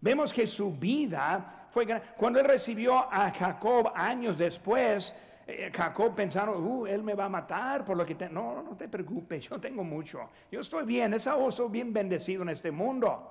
Vemos 0.00 0.32
que 0.32 0.48
su 0.48 0.72
vida 0.72 1.68
fue 1.70 1.86
cuando 2.16 2.40
él 2.40 2.46
recibió 2.46 2.96
a 2.96 3.30
Jacob 3.30 3.92
años 3.94 4.36
después. 4.36 5.14
Eh, 5.46 5.70
Jacob 5.72 6.12
pensaron, 6.16 6.66
uh, 6.66 6.86
él 6.86 7.04
me 7.04 7.14
va 7.14 7.26
a 7.26 7.28
matar 7.28 7.84
por 7.84 7.96
lo 7.96 8.04
que 8.04 8.16
no, 8.28 8.64
no 8.64 8.76
te 8.76 8.88
preocupes, 8.88 9.48
yo 9.48 9.60
tengo 9.60 9.84
mucho, 9.84 10.30
yo 10.50 10.60
estoy 10.60 10.86
bien, 10.86 11.14
Esaú 11.14 11.50
estoy 11.50 11.68
bien 11.68 11.92
bendecido 11.92 12.42
en 12.42 12.48
este 12.48 12.72
mundo. 12.72 13.30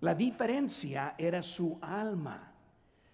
La 0.00 0.14
diferencia 0.14 1.16
era 1.18 1.42
su 1.42 1.78
alma. 1.82 2.51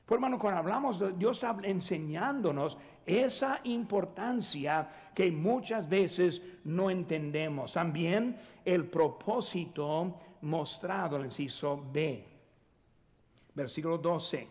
Pues 0.09 0.17
hermano, 0.17 0.39
cuando 0.39 0.61
hablamos 0.61 0.99
de 0.99 1.13
Dios 1.13 1.37
está 1.37 1.55
enseñándonos 1.65 2.79
esa 3.05 3.61
importancia 3.65 4.89
que 5.15 5.31
muchas 5.31 5.87
veces 5.87 6.41
no 6.65 6.89
entendemos. 6.89 7.75
También 7.75 8.35
el 8.65 8.87
propósito 8.87 10.19
mostrado 10.41 11.17
en 11.17 11.21
el 11.21 11.27
inciso 11.27 11.85
B. 11.93 12.27
Versículo 13.53 13.99
12. 13.99 14.49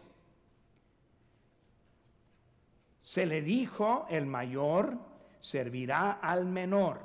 Se 3.00 3.26
le 3.26 3.42
dijo, 3.42 4.06
el 4.12 4.28
mayor 4.28 4.96
servirá 5.40 6.20
al 6.22 6.46
menor. 6.46 7.00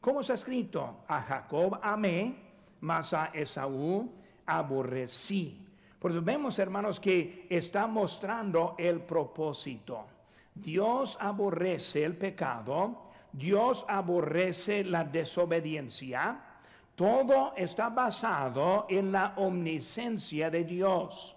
¿Cómo 0.00 0.22
está 0.22 0.34
escrito? 0.34 1.04
A 1.06 1.22
Jacob 1.22 1.78
amé, 1.80 2.34
mas 2.80 3.12
a 3.12 3.26
Esaú 3.26 4.12
aborrecí. 4.44 5.65
Por 6.06 6.12
eso 6.12 6.22
vemos, 6.22 6.56
hermanos, 6.60 7.00
que 7.00 7.48
está 7.50 7.88
mostrando 7.88 8.76
el 8.78 9.00
propósito. 9.00 10.06
Dios 10.54 11.18
aborrece 11.20 12.04
el 12.04 12.16
pecado, 12.16 13.10
Dios 13.32 13.84
aborrece 13.88 14.84
la 14.84 15.02
desobediencia. 15.02 16.40
Todo 16.94 17.54
está 17.56 17.88
basado 17.88 18.86
en 18.88 19.10
la 19.10 19.34
omnisciencia 19.38 20.48
de 20.48 20.62
Dios. 20.62 21.36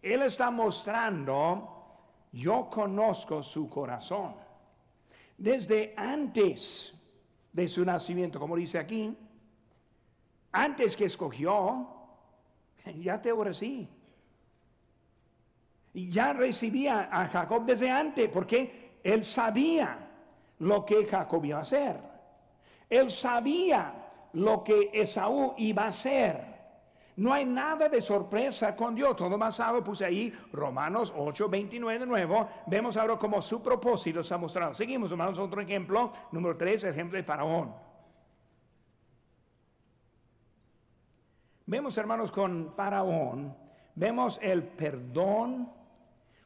Él 0.00 0.22
está 0.22 0.48
mostrando, 0.52 1.98
yo 2.30 2.70
conozco 2.70 3.42
su 3.42 3.68
corazón. 3.68 4.36
Desde 5.36 5.92
antes 5.96 6.94
de 7.52 7.66
su 7.66 7.84
nacimiento, 7.84 8.38
como 8.38 8.54
dice 8.54 8.78
aquí, 8.78 9.12
antes 10.52 10.96
que 10.96 11.06
escogió, 11.06 11.95
ya 12.92 13.20
te 13.20 13.30
aborrecí. 13.30 13.88
Y 15.94 16.10
ya 16.10 16.32
recibía 16.32 17.08
a 17.10 17.26
Jacob 17.28 17.64
desde 17.64 17.90
antes, 17.90 18.28
porque 18.28 18.98
él 19.02 19.24
sabía 19.24 19.98
lo 20.58 20.84
que 20.84 21.06
Jacob 21.06 21.44
iba 21.44 21.58
a 21.58 21.62
hacer. 21.62 21.96
Él 22.88 23.10
sabía 23.10 23.94
lo 24.34 24.62
que 24.62 24.90
Esaú 24.92 25.54
iba 25.56 25.84
a 25.84 25.88
hacer. 25.88 26.56
No 27.16 27.32
hay 27.32 27.46
nada 27.46 27.88
de 27.88 28.02
sorpresa 28.02 28.76
con 28.76 28.94
Dios. 28.94 29.16
Todo 29.16 29.38
basado, 29.38 29.82
puse 29.82 30.04
ahí 30.04 30.32
Romanos 30.52 31.12
8, 31.16 31.48
29 31.48 32.00
de 32.00 32.06
nuevo. 32.06 32.46
Vemos 32.66 32.96
ahora 32.98 33.16
cómo 33.16 33.40
su 33.40 33.62
propósito 33.62 34.22
se 34.22 34.34
ha 34.34 34.38
mostrado. 34.38 34.74
Seguimos, 34.74 35.10
hermanos, 35.10 35.38
otro 35.38 35.62
ejemplo. 35.62 36.12
Número 36.30 36.56
3, 36.56 36.84
ejemplo 36.84 37.16
de 37.16 37.24
Faraón. 37.24 37.85
Vemos, 41.66 41.98
hermanos, 41.98 42.30
con 42.30 42.72
Faraón, 42.76 43.52
vemos 43.96 44.38
el 44.40 44.62
perdón 44.62 45.68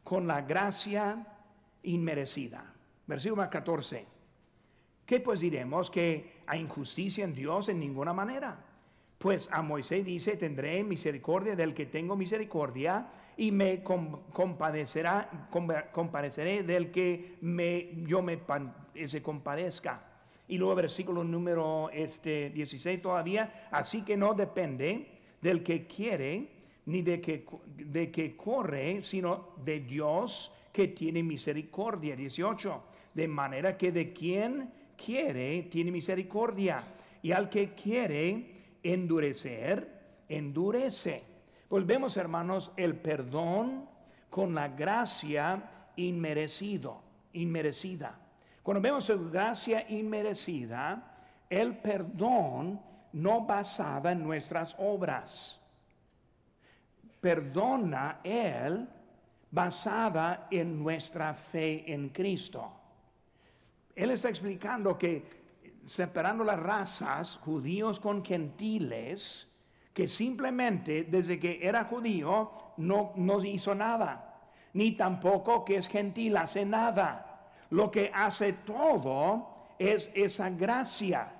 con 0.02 0.26
la 0.26 0.40
gracia 0.40 1.26
inmerecida. 1.82 2.72
Versículo 3.06 3.48
14. 3.50 4.06
¿Qué 5.04 5.20
pues 5.20 5.40
diremos? 5.40 5.90
Que 5.90 6.40
hay 6.46 6.60
injusticia 6.60 7.24
en 7.24 7.34
Dios 7.34 7.68
en 7.68 7.80
ninguna 7.80 8.14
manera. 8.14 8.64
Pues 9.18 9.46
a 9.52 9.60
Moisés 9.60 10.06
dice, 10.06 10.38
tendré 10.38 10.82
misericordia 10.82 11.54
del 11.54 11.74
que 11.74 11.84
tengo 11.84 12.16
misericordia 12.16 13.08
y 13.36 13.52
me 13.52 13.82
compadecerá, 13.82 15.48
compareceré 15.92 16.62
del 16.62 16.90
que 16.90 17.36
me, 17.42 18.04
yo 18.06 18.22
me 18.22 18.40
se 19.04 19.22
compadezca. 19.22 20.09
Y 20.50 20.58
luego 20.58 20.74
versículo 20.74 21.22
número 21.22 21.90
este, 21.90 22.50
16 22.50 23.00
todavía, 23.00 23.68
así 23.70 24.02
que 24.02 24.16
no 24.16 24.34
depende 24.34 25.06
del 25.40 25.62
que 25.62 25.86
quiere 25.86 26.48
ni 26.86 27.02
de 27.02 27.20
que, 27.20 27.46
de 27.76 28.10
que 28.10 28.36
corre, 28.36 29.00
sino 29.02 29.50
de 29.64 29.80
Dios 29.80 30.52
que 30.72 30.88
tiene 30.88 31.22
misericordia. 31.22 32.16
18. 32.16 32.82
De 33.14 33.28
manera 33.28 33.76
que 33.76 33.92
de 33.92 34.12
quien 34.12 34.70
quiere, 34.96 35.62
tiene 35.70 35.92
misericordia. 35.92 36.84
Y 37.22 37.30
al 37.30 37.48
que 37.48 37.72
quiere 37.74 38.78
endurecer, 38.82 40.00
endurece. 40.28 41.22
Pues 41.68 41.86
vemos, 41.86 42.16
hermanos, 42.16 42.72
el 42.76 42.96
perdón 42.96 43.88
con 44.28 44.52
la 44.54 44.66
gracia 44.66 45.92
inmerecido, 45.94 47.02
inmerecida. 47.34 48.18
Cuando 48.62 48.80
vemos 48.80 49.08
la 49.08 49.16
gracia 49.16 49.86
inmerecida, 49.88 51.02
el 51.48 51.76
perdón 51.78 52.80
no 53.12 53.40
basada 53.44 54.12
en 54.12 54.22
nuestras 54.22 54.76
obras. 54.78 55.58
Perdona 57.20 58.20
Él 58.22 58.88
basada 59.50 60.46
en 60.50 60.82
nuestra 60.82 61.34
fe 61.34 61.92
en 61.92 62.10
Cristo. 62.10 62.70
Él 63.94 64.12
está 64.12 64.28
explicando 64.28 64.96
que 64.96 65.40
separando 65.84 66.44
las 66.44 66.60
razas, 66.60 67.36
judíos 67.38 67.98
con 67.98 68.24
gentiles, 68.24 69.48
que 69.92 70.06
simplemente 70.06 71.04
desde 71.04 71.40
que 71.40 71.58
era 71.60 71.84
judío 71.84 72.52
no, 72.76 73.12
no 73.16 73.44
hizo 73.44 73.74
nada, 73.74 74.40
ni 74.72 74.92
tampoco 74.92 75.64
que 75.64 75.76
es 75.76 75.88
gentil 75.88 76.36
hace 76.36 76.64
nada. 76.64 77.29
Lo 77.70 77.90
que 77.90 78.10
hace 78.14 78.52
todo 78.52 79.46
es 79.78 80.10
esa 80.14 80.50
gracia. 80.50 81.32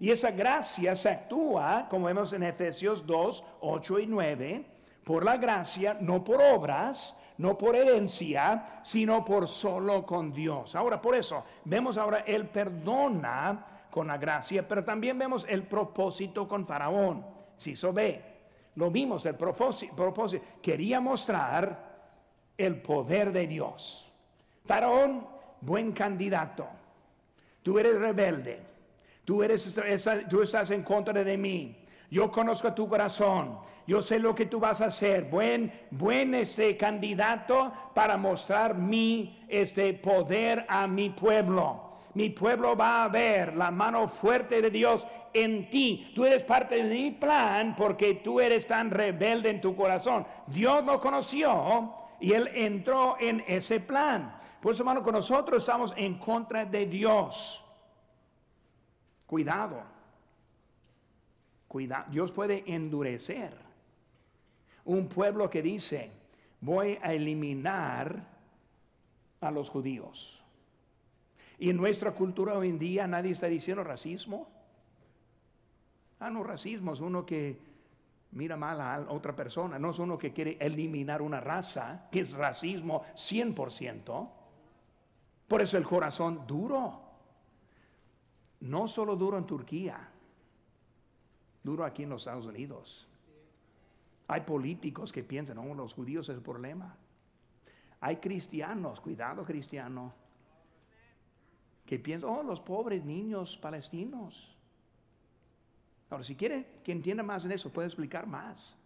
Y 0.00 0.10
esa 0.10 0.30
gracia 0.30 0.96
se 0.96 1.08
actúa, 1.08 1.86
como 1.88 2.06
vemos 2.06 2.32
en 2.32 2.42
Efesios 2.42 3.06
2, 3.06 3.44
8 3.60 3.98
y 4.00 4.06
9, 4.06 4.64
por 5.04 5.24
la 5.24 5.36
gracia, 5.36 5.96
no 6.00 6.24
por 6.24 6.42
obras, 6.42 7.16
no 7.38 7.56
por 7.56 7.76
herencia, 7.76 8.80
sino 8.82 9.24
por 9.24 9.46
solo 9.46 10.04
con 10.04 10.32
Dios. 10.32 10.74
Ahora, 10.74 11.00
por 11.00 11.14
eso, 11.14 11.44
vemos 11.64 11.98
ahora, 11.98 12.20
Él 12.26 12.48
perdona 12.48 13.86
con 13.90 14.08
la 14.08 14.18
gracia, 14.18 14.66
pero 14.66 14.82
también 14.82 15.18
vemos 15.18 15.46
el 15.48 15.62
propósito 15.64 16.48
con 16.48 16.66
Faraón. 16.66 17.24
Si 17.56 17.72
eso 17.72 17.92
ve, 17.92 18.22
lo 18.76 18.90
vimos, 18.90 19.24
el 19.26 19.36
propósito, 19.36 19.94
propósito, 19.94 20.44
quería 20.60 21.00
mostrar 21.00 21.94
el 22.56 22.80
poder 22.82 23.32
de 23.32 23.46
Dios. 23.46 24.10
Faraón, 24.64 25.33
buen 25.64 25.92
candidato. 25.92 26.66
Tú 27.62 27.78
eres 27.78 27.98
rebelde. 27.98 28.60
Tú, 29.24 29.42
eres, 29.42 29.80
tú 30.28 30.42
estás 30.42 30.70
en 30.70 30.82
contra 30.82 31.24
de 31.24 31.36
mí. 31.36 31.76
Yo 32.10 32.30
conozco 32.30 32.72
tu 32.74 32.88
corazón. 32.88 33.58
Yo 33.86 34.00
sé 34.00 34.18
lo 34.18 34.34
que 34.34 34.46
tú 34.46 34.60
vas 34.60 34.80
a 34.80 34.86
hacer. 34.86 35.24
Buen, 35.24 35.72
buen 35.90 36.34
este 36.34 36.76
candidato 36.76 37.72
para 37.94 38.16
mostrar 38.16 38.76
mi 38.76 39.44
este 39.48 39.94
poder 39.94 40.64
a 40.68 40.86
mi 40.86 41.10
pueblo. 41.10 41.84
Mi 42.14 42.30
pueblo 42.30 42.76
va 42.76 43.04
a 43.04 43.08
ver 43.08 43.56
la 43.56 43.70
mano 43.70 44.06
fuerte 44.06 44.62
de 44.62 44.70
Dios 44.70 45.06
en 45.32 45.68
ti. 45.68 46.12
Tú 46.14 46.24
eres 46.24 46.44
parte 46.44 46.76
de 46.76 46.84
mi 46.84 47.10
plan 47.10 47.74
porque 47.76 48.14
tú 48.14 48.40
eres 48.40 48.66
tan 48.66 48.90
rebelde 48.90 49.50
en 49.50 49.60
tu 49.60 49.74
corazón. 49.74 50.24
Dios 50.46 50.84
lo 50.84 51.00
conoció 51.00 51.92
y 52.20 52.32
él 52.32 52.48
entró 52.54 53.16
en 53.18 53.42
ese 53.48 53.80
plan. 53.80 54.36
Por 54.64 54.72
eso, 54.72 54.82
hermano, 54.82 55.02
con 55.02 55.12
nosotros 55.12 55.62
estamos 55.62 55.92
en 55.94 56.14
contra 56.14 56.64
de 56.64 56.86
Dios. 56.86 57.62
Cuidado. 59.26 59.82
Cuidado. 61.68 62.06
Dios 62.10 62.32
puede 62.32 62.64
endurecer. 62.72 63.54
Un 64.86 65.06
pueblo 65.06 65.50
que 65.50 65.60
dice, 65.60 66.10
voy 66.62 66.98
a 67.02 67.12
eliminar 67.12 68.24
a 69.42 69.50
los 69.50 69.68
judíos. 69.68 70.42
Y 71.58 71.68
en 71.68 71.76
nuestra 71.76 72.12
cultura 72.12 72.56
hoy 72.56 72.70
en 72.70 72.78
día 72.78 73.06
nadie 73.06 73.32
está 73.32 73.48
diciendo 73.48 73.84
racismo. 73.84 74.48
Ah, 76.20 76.30
no, 76.30 76.42
racismo 76.42 76.94
es 76.94 77.00
uno 77.00 77.26
que 77.26 77.58
mira 78.30 78.56
mal 78.56 78.80
a 78.80 79.12
otra 79.12 79.36
persona, 79.36 79.78
no 79.78 79.90
es 79.90 79.98
uno 79.98 80.16
que 80.16 80.32
quiere 80.32 80.56
eliminar 80.58 81.20
una 81.20 81.38
raza, 81.38 82.08
que 82.10 82.20
es 82.20 82.32
racismo 82.32 83.02
100%. 83.14 84.43
Por 85.48 85.60
eso 85.60 85.76
el 85.76 85.84
corazón 85.84 86.46
duro. 86.46 87.00
No 88.60 88.88
solo 88.88 89.14
duro 89.14 89.36
en 89.36 89.44
Turquía, 89.44 90.08
duro 91.62 91.84
aquí 91.84 92.04
en 92.04 92.10
los 92.10 92.22
Estados 92.22 92.46
Unidos. 92.46 93.06
Hay 94.26 94.40
políticos 94.40 95.12
que 95.12 95.22
piensan, 95.22 95.58
oh, 95.58 95.74
los 95.74 95.92
judíos 95.92 96.28
es 96.30 96.36
el 96.36 96.42
problema. 96.42 96.96
Hay 98.00 98.16
cristianos, 98.16 99.00
cuidado 99.00 99.44
cristiano, 99.44 100.14
que 101.84 101.98
piensan, 101.98 102.30
oh, 102.30 102.42
los 102.42 102.60
pobres 102.60 103.04
niños 103.04 103.58
palestinos. 103.58 104.56
Ahora, 106.08 106.24
si 106.24 106.34
quiere 106.34 106.80
que 106.82 106.92
entienda 106.92 107.22
más 107.22 107.44
en 107.44 107.52
eso, 107.52 107.70
puede 107.70 107.88
explicar 107.88 108.26
más. 108.26 108.76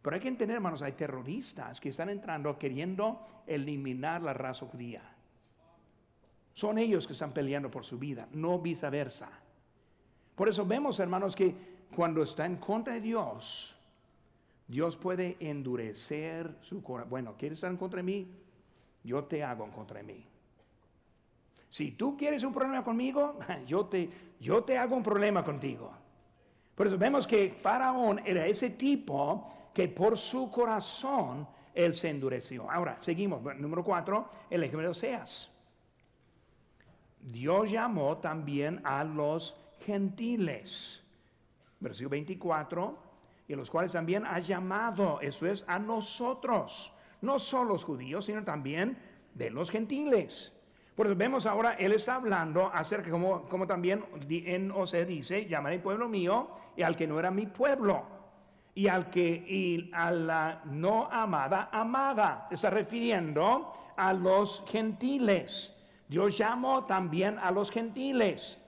Pero 0.00 0.16
hay 0.16 0.22
que 0.22 0.28
entender, 0.28 0.56
hermanos, 0.56 0.80
hay 0.80 0.92
terroristas 0.92 1.78
que 1.78 1.90
están 1.90 2.08
entrando 2.08 2.58
queriendo 2.58 3.20
eliminar 3.46 4.22
la 4.22 4.32
raza 4.32 4.64
judía. 4.64 5.02
Son 6.54 6.78
ellos 6.78 7.06
que 7.06 7.12
están 7.12 7.32
peleando 7.32 7.70
por 7.70 7.84
su 7.84 7.98
vida, 7.98 8.28
no 8.32 8.58
viceversa. 8.58 9.28
Por 10.34 10.48
eso 10.48 10.64
vemos, 10.64 10.98
hermanos, 11.00 11.36
que 11.36 11.54
cuando 11.94 12.22
está 12.22 12.46
en 12.46 12.56
contra 12.56 12.94
de 12.94 13.00
Dios, 13.00 13.76
Dios 14.66 14.96
puede 14.96 15.36
endurecer 15.40 16.56
su 16.60 16.82
corazón. 16.82 17.10
Bueno, 17.10 17.34
¿quieres 17.36 17.58
estar 17.58 17.70
en 17.70 17.76
contra 17.76 17.98
de 17.98 18.04
mí? 18.04 18.28
Yo 19.02 19.24
te 19.24 19.42
hago 19.42 19.64
en 19.64 19.70
contra 19.70 19.98
de 19.98 20.04
mí. 20.04 20.24
Si 21.68 21.92
tú 21.92 22.16
quieres 22.16 22.42
un 22.42 22.52
problema 22.52 22.82
conmigo, 22.82 23.38
yo 23.66 23.86
te, 23.86 24.10
yo 24.40 24.64
te 24.64 24.76
hago 24.76 24.96
un 24.96 25.02
problema 25.02 25.44
contigo. 25.44 25.92
Por 26.74 26.86
eso 26.86 26.96
vemos 26.96 27.26
que 27.26 27.50
Faraón 27.50 28.20
era 28.24 28.46
ese 28.46 28.70
tipo 28.70 29.70
que 29.74 29.88
por 29.88 30.16
su 30.16 30.50
corazón 30.50 31.46
él 31.74 31.94
se 31.94 32.08
endureció. 32.08 32.70
Ahora, 32.70 32.96
seguimos. 33.00 33.42
Número 33.56 33.84
cuatro, 33.84 34.28
el 34.48 34.64
ejemplo 34.64 34.82
de 34.82 34.88
Oseas. 34.88 35.50
Dios 37.22 37.70
llamó 37.70 38.18
también 38.18 38.80
a 38.84 39.04
los 39.04 39.56
gentiles. 39.80 41.02
Versículo 41.80 42.10
24, 42.10 42.98
y 43.48 43.54
los 43.54 43.70
cuales 43.70 43.92
también 43.92 44.24
ha 44.26 44.38
llamado, 44.38 45.20
eso 45.20 45.46
es, 45.46 45.64
a 45.66 45.78
nosotros. 45.78 46.92
No 47.22 47.38
solo 47.38 47.72
los 47.72 47.84
judíos, 47.84 48.26
sino 48.26 48.44
también 48.44 48.96
de 49.34 49.50
los 49.50 49.70
gentiles. 49.70 50.52
Por 50.94 51.06
eso 51.06 51.16
vemos 51.16 51.46
ahora, 51.46 51.72
él 51.72 51.92
está 51.92 52.16
hablando 52.16 52.70
acerca, 52.72 53.10
como, 53.10 53.42
como 53.42 53.66
también 53.66 54.04
en 54.28 54.70
Oseas 54.70 55.08
dice, 55.08 55.46
llamaré 55.46 55.78
pueblo 55.78 56.08
mío 56.08 56.50
y 56.76 56.82
al 56.82 56.96
que 56.96 57.06
no 57.06 57.18
era 57.18 57.30
mi 57.30 57.46
pueblo. 57.46 58.04
Y 58.74 58.86
al 58.86 59.10
que 59.10 59.26
y 59.26 59.90
a 59.92 60.10
la 60.10 60.62
no 60.66 61.06
amada, 61.10 61.70
amada. 61.72 62.48
Está 62.50 62.70
refiriendo 62.70 63.72
a 63.96 64.12
los 64.12 64.64
gentiles. 64.68 65.74
Dios 66.10 66.36
llamó 66.36 66.86
también 66.86 67.38
a 67.38 67.52
los 67.52 67.70
gentiles. 67.70 68.58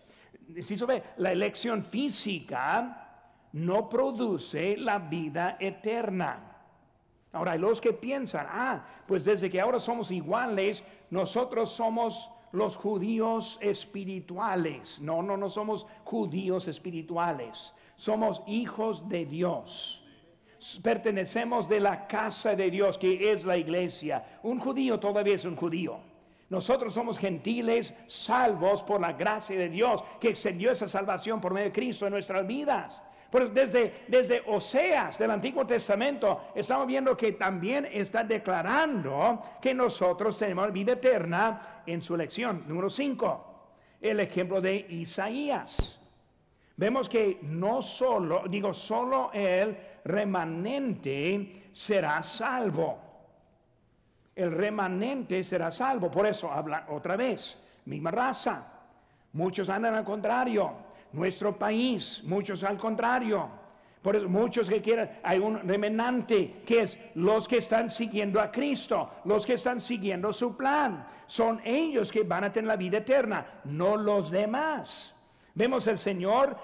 Si 0.60 0.76
se 0.76 0.86
ve, 0.86 1.02
la 1.16 1.32
elección 1.32 1.82
física 1.82 3.26
no 3.54 3.88
produce 3.88 4.76
la 4.76 5.00
vida 5.00 5.56
eterna. 5.58 6.38
Ahora, 7.32 7.56
los 7.56 7.80
que 7.80 7.94
piensan, 7.94 8.46
ah, 8.48 8.84
pues 9.08 9.24
desde 9.24 9.50
que 9.50 9.60
ahora 9.60 9.80
somos 9.80 10.12
iguales, 10.12 10.84
nosotros 11.10 11.70
somos 11.70 12.30
los 12.52 12.76
judíos 12.76 13.58
espirituales. 13.60 15.00
No, 15.00 15.20
no, 15.20 15.36
no 15.36 15.50
somos 15.50 15.84
judíos 16.04 16.68
espirituales. 16.68 17.74
Somos 17.96 18.40
hijos 18.46 19.08
de 19.08 19.26
Dios. 19.26 20.04
Pertenecemos 20.80 21.68
de 21.68 21.80
la 21.80 22.06
casa 22.06 22.54
de 22.54 22.70
Dios, 22.70 22.98
que 22.98 23.32
es 23.32 23.44
la 23.44 23.56
iglesia. 23.56 24.38
Un 24.44 24.60
judío 24.60 25.00
todavía 25.00 25.34
es 25.34 25.44
un 25.44 25.56
judío. 25.56 26.11
Nosotros 26.52 26.92
somos 26.92 27.16
gentiles, 27.16 27.96
salvos 28.06 28.82
por 28.82 29.00
la 29.00 29.14
gracia 29.14 29.56
de 29.56 29.70
Dios, 29.70 30.04
que 30.20 30.28
extendió 30.28 30.70
esa 30.70 30.86
salvación 30.86 31.40
por 31.40 31.54
medio 31.54 31.68
de 31.68 31.72
Cristo 31.72 32.04
en 32.06 32.12
nuestras 32.12 32.46
vidas. 32.46 33.02
Desde, 33.54 34.04
desde 34.06 34.42
Oseas 34.46 35.16
del 35.16 35.30
Antiguo 35.30 35.66
Testamento 35.66 36.52
estamos 36.54 36.86
viendo 36.86 37.16
que 37.16 37.32
también 37.32 37.88
está 37.90 38.22
declarando 38.22 39.40
que 39.62 39.72
nosotros 39.72 40.36
tenemos 40.36 40.70
vida 40.74 40.92
eterna 40.92 41.82
en 41.86 42.02
su 42.02 42.16
elección. 42.16 42.64
Número 42.68 42.90
5, 42.90 43.64
el 44.02 44.20
ejemplo 44.20 44.60
de 44.60 44.76
Isaías. 44.90 45.98
Vemos 46.76 47.08
que 47.08 47.38
no 47.40 47.80
solo, 47.80 48.44
digo, 48.46 48.74
solo 48.74 49.30
el 49.32 49.74
remanente 50.04 51.70
será 51.72 52.22
salvo. 52.22 53.11
El 54.34 54.52
remanente 54.52 55.42
será 55.44 55.70
salvo. 55.70 56.10
Por 56.10 56.26
eso 56.26 56.50
habla 56.50 56.86
otra 56.88 57.16
vez, 57.16 57.58
misma 57.86 58.10
raza. 58.10 58.66
Muchos 59.32 59.68
andan 59.70 59.94
al 59.94 60.04
contrario 60.04 60.92
nuestro 61.12 61.58
país, 61.58 62.22
muchos 62.24 62.64
al 62.64 62.76
contrario. 62.76 63.48
Por 64.02 64.16
eso 64.16 64.28
muchos 64.28 64.68
que 64.68 64.82
quieran, 64.82 65.20
hay 65.22 65.38
un 65.38 65.60
remanente 65.60 66.62
que 66.66 66.80
es 66.80 66.98
los 67.14 67.46
que 67.46 67.58
están 67.58 67.88
siguiendo 67.88 68.40
a 68.40 68.50
Cristo, 68.50 69.10
los 69.24 69.46
que 69.46 69.52
están 69.54 69.80
siguiendo 69.80 70.32
su 70.32 70.56
plan. 70.56 71.06
Son 71.26 71.60
ellos 71.64 72.10
que 72.10 72.24
van 72.24 72.42
a 72.44 72.52
tener 72.52 72.66
la 72.68 72.76
vida 72.76 72.98
eterna, 72.98 73.46
no 73.64 73.96
los 73.96 74.28
demás. 74.30 75.14
Vemos 75.54 75.86
el 75.86 75.98
Señor 75.98 76.56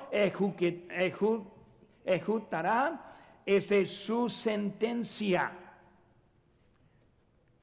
ejecutará 2.05 3.01
este, 3.47 3.87
su 3.87 4.29
sentencia. 4.29 5.53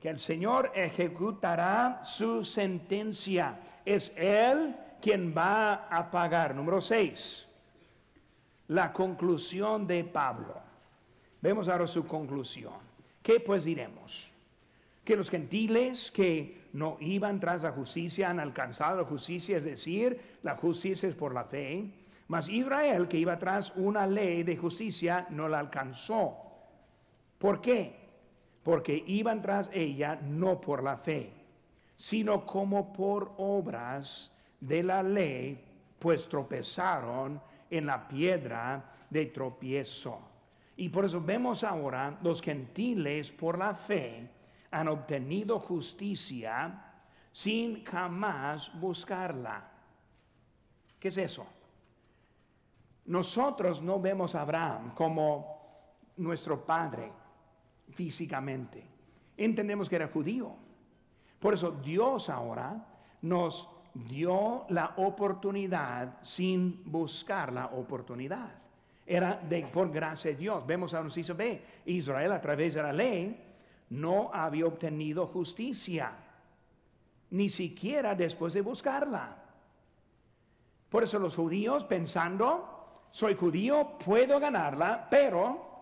Que 0.05 0.11
el 0.11 0.19
Señor 0.19 0.71
ejecutará 0.75 2.03
su 2.03 2.45
sentencia. 2.45 3.57
Es 3.83 4.13
Él 4.15 4.75
quien 5.01 5.33
va 5.35 5.87
a 5.89 6.11
pagar. 6.11 6.53
Número 6.53 6.79
6 6.79 7.47
la 8.67 8.93
conclusión 8.93 9.87
de 9.87 10.03
Pablo. 10.03 10.61
Vemos 11.41 11.67
ahora 11.69 11.87
su 11.87 12.05
conclusión. 12.05 12.75
¿Qué 13.23 13.39
pues 13.39 13.63
diremos? 13.63 14.31
Que 15.03 15.15
los 15.15 15.27
gentiles 15.27 16.11
que 16.11 16.67
no 16.73 16.97
iban 16.99 17.39
tras 17.39 17.63
la 17.63 17.71
justicia 17.71 18.29
han 18.29 18.39
alcanzado 18.39 18.97
la 18.97 19.05
justicia, 19.05 19.57
es 19.57 19.63
decir, 19.63 20.37
la 20.43 20.55
justicia 20.55 21.09
es 21.09 21.15
por 21.15 21.33
la 21.33 21.45
fe, 21.45 21.83
mas 22.27 22.47
Israel 22.47 23.07
que 23.07 23.17
iba 23.17 23.39
tras 23.39 23.73
una 23.75 24.05
ley 24.05 24.43
de 24.43 24.55
justicia 24.55 25.25
no 25.31 25.47
la 25.47 25.57
alcanzó. 25.57 26.37
¿Por 27.39 27.59
qué? 27.59 28.04
Porque 28.65 29.03
iban 29.05 29.43
tras 29.43 29.69
ella 29.71 30.19
no 30.23 30.59
por 30.59 30.81
la 30.81 30.97
fe, 30.97 31.31
sino 31.95 32.47
como 32.47 32.91
por 32.91 33.33
obras 33.37 34.31
de 34.59 34.81
la 34.81 35.03
ley, 35.03 35.63
pues 35.99 36.27
tropezaron 36.27 37.39
en 37.69 37.85
la 37.85 38.07
piedra 38.07 38.83
de 39.07 39.27
tropiezo. 39.27 40.19
Y 40.77 40.89
por 40.89 41.05
eso 41.05 41.21
vemos 41.21 41.63
ahora 41.63 42.17
los 42.23 42.41
gentiles 42.41 43.31
por 43.31 43.59
la 43.59 43.75
fe 43.75 44.31
han 44.71 44.87
obtenido 44.87 45.59
justicia 45.59 46.91
sin 47.31 47.85
jamás 47.85 48.71
buscarla. 48.79 49.63
¿Qué 50.99 51.09
es 51.09 51.17
eso? 51.17 51.45
Nosotros 53.05 53.79
no 53.83 53.99
vemos 53.99 54.33
a 54.33 54.41
Abraham 54.41 54.95
como 54.95 56.09
nuestro 56.17 56.65
padre 56.65 57.11
físicamente. 57.91 58.83
Entendemos 59.37 59.89
que 59.89 59.95
era 59.95 60.07
judío. 60.07 60.55
Por 61.39 61.53
eso 61.53 61.71
Dios 61.71 62.29
ahora 62.29 62.85
nos 63.21 63.69
dio 63.93 64.65
la 64.69 64.93
oportunidad 64.97 66.17
sin 66.21 66.81
buscar 66.85 67.53
la 67.53 67.67
oportunidad. 67.67 68.51
Era 69.05 69.35
de, 69.35 69.67
por 69.67 69.91
gracia 69.91 70.31
de 70.31 70.37
Dios. 70.37 70.65
Vemos 70.65 70.93
a 70.93 71.01
inciso 71.01 71.35
B. 71.35 71.61
Israel 71.85 72.31
a 72.31 72.41
través 72.41 72.73
de 72.73 72.83
la 72.83 72.93
ley 72.93 73.45
no 73.89 74.31
había 74.33 74.65
obtenido 74.65 75.27
justicia, 75.27 76.11
ni 77.29 77.49
siquiera 77.49 78.15
después 78.15 78.53
de 78.53 78.61
buscarla. 78.61 79.43
Por 80.89 81.03
eso 81.03 81.19
los 81.19 81.35
judíos 81.35 81.85
pensando, 81.85 83.07
soy 83.11 83.35
judío, 83.35 83.97
puedo 84.03 84.39
ganarla, 84.39 85.07
pero 85.09 85.74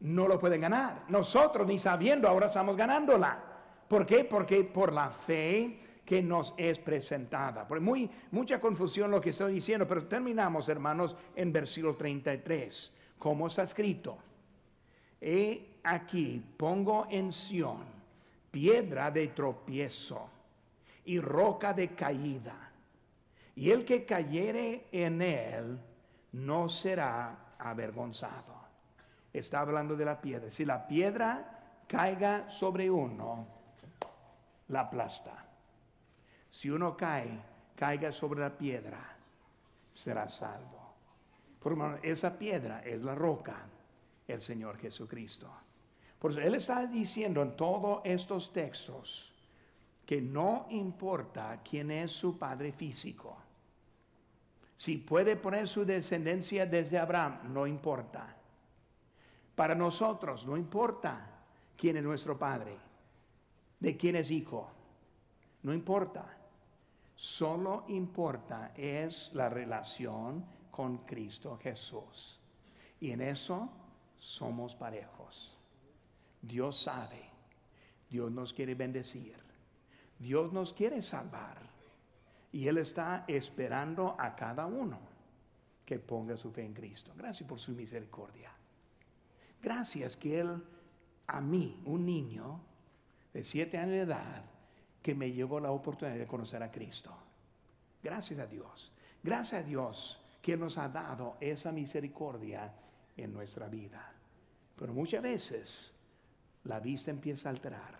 no 0.00 0.28
lo 0.28 0.38
pueden 0.38 0.60
ganar. 0.60 1.04
Nosotros 1.08 1.66
ni 1.66 1.78
sabiendo 1.78 2.28
ahora 2.28 2.46
estamos 2.46 2.76
ganándola. 2.76 3.42
¿Por 3.88 4.04
qué? 4.04 4.24
Porque 4.24 4.64
por 4.64 4.92
la 4.92 5.10
fe 5.10 5.78
que 6.04 6.22
nos 6.22 6.54
es 6.56 6.78
presentada. 6.78 7.66
Porque 7.66 7.84
muy, 7.84 8.10
mucha 8.30 8.60
confusión 8.60 9.10
lo 9.10 9.20
que 9.20 9.30
estoy 9.30 9.54
diciendo, 9.54 9.86
pero 9.86 10.06
terminamos, 10.06 10.68
hermanos, 10.68 11.16
en 11.34 11.52
versículo 11.52 11.96
33. 11.96 12.92
¿Cómo 13.18 13.46
está 13.46 13.62
escrito? 13.62 14.18
He 15.20 15.78
aquí 15.82 16.42
pongo 16.56 17.06
en 17.10 17.32
Sión 17.32 17.96
piedra 18.50 19.10
de 19.10 19.28
tropiezo 19.28 20.30
y 21.04 21.20
roca 21.20 21.74
de 21.74 21.88
caída. 21.88 22.70
Y 23.54 23.70
el 23.70 23.84
que 23.84 24.06
cayere 24.06 24.86
en 24.92 25.20
él 25.20 25.78
no 26.32 26.68
será 26.68 27.52
avergonzado. 27.58 28.55
Está 29.38 29.60
hablando 29.60 29.94
de 29.96 30.04
la 30.06 30.18
piedra. 30.18 30.50
Si 30.50 30.64
la 30.64 30.86
piedra 30.86 31.82
caiga 31.86 32.48
sobre 32.48 32.90
uno, 32.90 33.46
la 34.68 34.80
aplasta. 34.80 35.44
Si 36.50 36.70
uno 36.70 36.96
cae, 36.96 37.38
caiga 37.74 38.12
sobre 38.12 38.40
la 38.40 38.56
piedra, 38.56 38.98
será 39.92 40.26
salvo. 40.26 40.94
Por 41.60 42.00
esa 42.02 42.38
piedra 42.38 42.80
es 42.82 43.02
la 43.02 43.14
roca, 43.14 43.66
el 44.26 44.40
Señor 44.40 44.78
Jesucristo. 44.78 45.50
Por 46.18 46.30
eso 46.30 46.40
Él 46.40 46.54
está 46.54 46.86
diciendo 46.86 47.42
en 47.42 47.56
todos 47.56 48.00
estos 48.04 48.54
textos 48.54 49.34
que 50.06 50.22
no 50.22 50.66
importa 50.70 51.60
quién 51.62 51.90
es 51.90 52.10
su 52.10 52.38
padre 52.38 52.72
físico. 52.72 53.36
Si 54.78 54.96
puede 54.96 55.36
poner 55.36 55.68
su 55.68 55.84
descendencia 55.84 56.64
desde 56.64 56.98
Abraham, 56.98 57.52
no 57.52 57.66
importa. 57.66 58.34
Para 59.56 59.74
nosotros 59.74 60.46
no 60.46 60.56
importa 60.56 61.28
quién 61.76 61.96
es 61.96 62.04
nuestro 62.04 62.38
padre, 62.38 62.76
de 63.80 63.96
quién 63.96 64.14
es 64.16 64.30
hijo, 64.30 64.70
no 65.62 65.74
importa. 65.74 66.32
Solo 67.16 67.84
importa 67.88 68.72
es 68.76 69.32
la 69.32 69.48
relación 69.48 70.44
con 70.70 70.98
Cristo 70.98 71.58
Jesús. 71.60 72.38
Y 73.00 73.10
en 73.10 73.22
eso 73.22 73.70
somos 74.18 74.76
parejos. 74.76 75.58
Dios 76.42 76.82
sabe. 76.82 77.30
Dios 78.10 78.30
nos 78.30 78.52
quiere 78.52 78.74
bendecir. 78.74 79.36
Dios 80.18 80.52
nos 80.52 80.74
quiere 80.74 81.00
salvar. 81.00 81.58
Y 82.52 82.68
Él 82.68 82.78
está 82.78 83.24
esperando 83.26 84.14
a 84.18 84.36
cada 84.36 84.66
uno 84.66 84.98
que 85.84 85.98
ponga 85.98 86.36
su 86.36 86.52
fe 86.52 86.64
en 86.64 86.74
Cristo. 86.74 87.12
Gracias 87.16 87.48
por 87.48 87.58
su 87.58 87.72
misericordia. 87.72 88.55
Gracias 89.66 90.16
que 90.16 90.38
Él, 90.38 90.62
a 91.26 91.40
mí, 91.40 91.82
un 91.86 92.06
niño 92.06 92.60
de 93.34 93.42
siete 93.42 93.76
años 93.76 93.94
de 93.94 94.00
edad, 94.02 94.44
que 95.02 95.12
me 95.12 95.32
llevó 95.32 95.58
la 95.58 95.72
oportunidad 95.72 96.16
de 96.16 96.24
conocer 96.28 96.62
a 96.62 96.70
Cristo. 96.70 97.12
Gracias 98.00 98.38
a 98.38 98.46
Dios. 98.46 98.92
Gracias 99.24 99.64
a 99.64 99.66
Dios 99.66 100.20
que 100.40 100.56
nos 100.56 100.78
ha 100.78 100.88
dado 100.88 101.36
esa 101.40 101.72
misericordia 101.72 102.72
en 103.16 103.32
nuestra 103.32 103.66
vida. 103.66 104.08
Pero 104.76 104.94
muchas 104.94 105.20
veces 105.20 105.90
la 106.62 106.78
vista 106.78 107.10
empieza 107.10 107.48
a 107.48 107.50
alterar. 107.50 107.98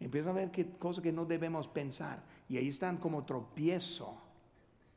Empieza 0.00 0.30
a 0.30 0.32
ver 0.32 0.50
cosas 0.78 1.02
que 1.02 1.12
no 1.12 1.26
debemos 1.26 1.68
pensar. 1.68 2.22
Y 2.48 2.56
ahí 2.56 2.68
están 2.68 2.96
como 2.96 3.26
tropiezo 3.26 4.16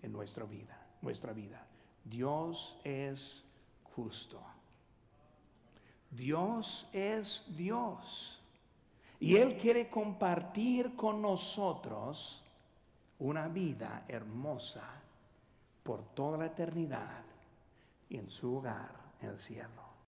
en 0.01 0.13
nuestra 0.13 0.45
vida, 0.45 0.87
nuestra 1.01 1.33
vida. 1.33 1.67
Dios 2.05 2.79
es 2.85 3.43
justo. 3.83 4.41
Dios 6.11 6.87
es 6.93 7.45
Dios. 7.55 8.41
Y 9.19 9.35
Él 9.35 9.57
quiere 9.57 9.89
compartir 9.89 10.95
con 10.95 11.21
nosotros 11.21 12.43
una 13.19 13.47
vida 13.47 14.05
hermosa 14.07 14.83
por 15.83 16.03
toda 16.13 16.37
la 16.37 16.45
eternidad 16.45 17.23
y 18.09 18.17
en 18.17 18.29
su 18.29 18.57
hogar 18.57 18.91
en 19.21 19.29
el 19.29 19.39
cielo. 19.39 19.88